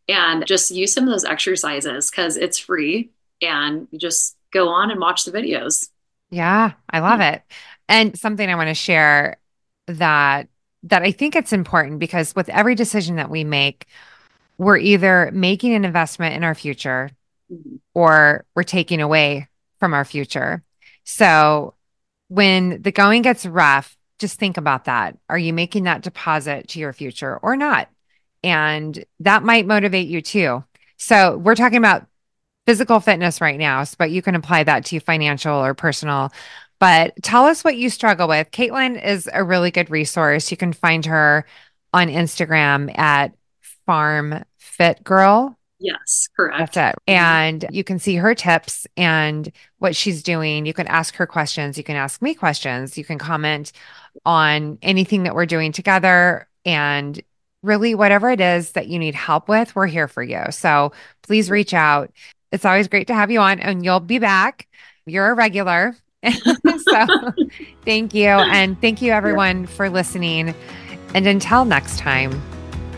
and 0.08 0.46
just 0.46 0.70
use 0.70 0.94
some 0.94 1.04
of 1.04 1.10
those 1.10 1.24
exercises 1.24 2.10
because 2.10 2.36
it's 2.36 2.58
free 2.58 3.10
and 3.42 3.88
just 3.96 4.35
go 4.52 4.68
on 4.68 4.90
and 4.90 5.00
watch 5.00 5.24
the 5.24 5.32
videos. 5.32 5.88
Yeah, 6.30 6.72
I 6.90 7.00
love 7.00 7.20
it. 7.20 7.42
And 7.88 8.18
something 8.18 8.48
I 8.48 8.56
want 8.56 8.68
to 8.68 8.74
share 8.74 9.36
that 9.86 10.48
that 10.84 11.02
I 11.02 11.10
think 11.10 11.34
it's 11.34 11.52
important 11.52 11.98
because 11.98 12.34
with 12.34 12.48
every 12.48 12.74
decision 12.74 13.16
that 13.16 13.30
we 13.30 13.42
make, 13.44 13.86
we're 14.58 14.78
either 14.78 15.30
making 15.32 15.74
an 15.74 15.84
investment 15.84 16.34
in 16.34 16.44
our 16.44 16.54
future 16.54 17.10
mm-hmm. 17.52 17.76
or 17.94 18.44
we're 18.54 18.62
taking 18.62 19.00
away 19.00 19.48
from 19.80 19.94
our 19.94 20.04
future. 20.04 20.62
So 21.04 21.74
when 22.28 22.82
the 22.82 22.92
going 22.92 23.22
gets 23.22 23.46
rough, 23.46 23.96
just 24.18 24.38
think 24.38 24.56
about 24.56 24.84
that. 24.84 25.18
Are 25.28 25.38
you 25.38 25.52
making 25.52 25.84
that 25.84 26.02
deposit 26.02 26.68
to 26.68 26.78
your 26.78 26.92
future 26.92 27.36
or 27.36 27.56
not? 27.56 27.88
And 28.42 29.04
that 29.20 29.42
might 29.42 29.66
motivate 29.66 30.08
you 30.08 30.22
too. 30.22 30.64
So 30.96 31.36
we're 31.36 31.54
talking 31.54 31.78
about 31.78 32.06
physical 32.66 33.00
fitness 33.00 33.40
right 33.40 33.58
now, 33.58 33.84
but 33.98 34.10
you 34.10 34.22
can 34.22 34.34
apply 34.34 34.64
that 34.64 34.84
to 34.86 35.00
financial 35.00 35.54
or 35.54 35.74
personal. 35.74 36.32
But 36.78 37.14
tell 37.22 37.44
us 37.46 37.64
what 37.64 37.76
you 37.76 37.88
struggle 37.88 38.28
with. 38.28 38.50
Caitlin 38.50 39.02
is 39.02 39.30
a 39.32 39.42
really 39.42 39.70
good 39.70 39.90
resource. 39.90 40.50
You 40.50 40.56
can 40.56 40.72
find 40.72 41.06
her 41.06 41.46
on 41.94 42.08
Instagram 42.08 42.96
at 42.98 43.34
Farm 43.86 44.44
Fit 44.58 45.02
Girl. 45.02 45.56
Yes, 45.78 46.28
correct. 46.34 46.58
That's 46.74 46.94
it. 46.94 47.02
And 47.06 47.66
you 47.70 47.84
can 47.84 47.98
see 47.98 48.16
her 48.16 48.34
tips 48.34 48.86
and 48.96 49.50
what 49.78 49.94
she's 49.94 50.22
doing. 50.22 50.66
You 50.66 50.72
can 50.72 50.86
ask 50.86 51.14
her 51.16 51.26
questions. 51.26 51.76
You 51.78 51.84
can 51.84 51.96
ask 51.96 52.20
me 52.20 52.34
questions. 52.34 52.96
You 52.96 53.04
can 53.04 53.18
comment 53.18 53.72
on 54.24 54.78
anything 54.82 55.24
that 55.24 55.34
we're 55.34 55.46
doing 55.46 55.72
together. 55.72 56.48
And 56.64 57.20
really, 57.62 57.94
whatever 57.94 58.30
it 58.30 58.40
is 58.40 58.72
that 58.72 58.88
you 58.88 58.98
need 58.98 59.14
help 59.14 59.48
with, 59.48 59.74
we're 59.76 59.86
here 59.86 60.08
for 60.08 60.22
you. 60.22 60.44
So 60.50 60.92
please 61.22 61.50
reach 61.50 61.74
out. 61.74 62.10
It's 62.56 62.64
always 62.64 62.88
great 62.88 63.08
to 63.08 63.14
have 63.14 63.30
you 63.30 63.38
on, 63.40 63.60
and 63.60 63.84
you'll 63.84 64.00
be 64.00 64.18
back. 64.18 64.66
You're 65.04 65.32
a 65.32 65.34
regular. 65.34 65.94
so 66.24 67.06
thank 67.84 68.14
you. 68.14 68.28
And 68.28 68.80
thank 68.80 69.02
you, 69.02 69.12
everyone, 69.12 69.66
for 69.66 69.90
listening. 69.90 70.54
And 71.12 71.26
until 71.26 71.66
next 71.66 71.98
time, 71.98 72.40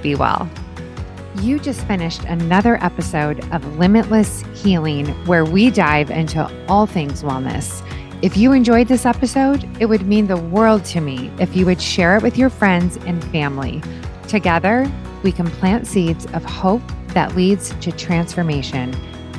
be 0.00 0.14
well. 0.14 0.48
You 1.40 1.58
just 1.58 1.84
finished 1.88 2.22
another 2.22 2.76
episode 2.84 3.40
of 3.52 3.78
Limitless 3.78 4.44
Healing, 4.54 5.08
where 5.26 5.44
we 5.44 5.72
dive 5.72 6.12
into 6.12 6.48
all 6.68 6.86
things 6.86 7.24
wellness. 7.24 7.84
If 8.22 8.36
you 8.36 8.52
enjoyed 8.52 8.86
this 8.86 9.04
episode, 9.04 9.68
it 9.80 9.86
would 9.86 10.06
mean 10.06 10.28
the 10.28 10.36
world 10.36 10.84
to 10.84 11.00
me 11.00 11.32
if 11.40 11.56
you 11.56 11.66
would 11.66 11.82
share 11.82 12.16
it 12.16 12.22
with 12.22 12.38
your 12.38 12.48
friends 12.48 12.96
and 13.06 13.24
family. 13.32 13.82
Together, 14.28 14.88
we 15.24 15.32
can 15.32 15.50
plant 15.50 15.88
seeds 15.88 16.26
of 16.26 16.44
hope 16.44 16.82
that 17.08 17.34
leads 17.34 17.70
to 17.80 17.90
transformation 17.90 18.94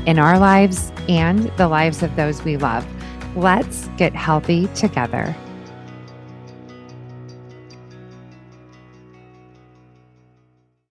in 0.06 0.20
our 0.20 0.40
lives 0.40 0.92
and 1.08 1.46
the 1.58 1.68
lives 1.68 2.04
of 2.04 2.16
those 2.16 2.44
we 2.44 2.58
love. 2.58 2.86
Let's 3.36 3.88
get 3.98 4.16
healthy 4.16 4.68
together. 4.76 5.36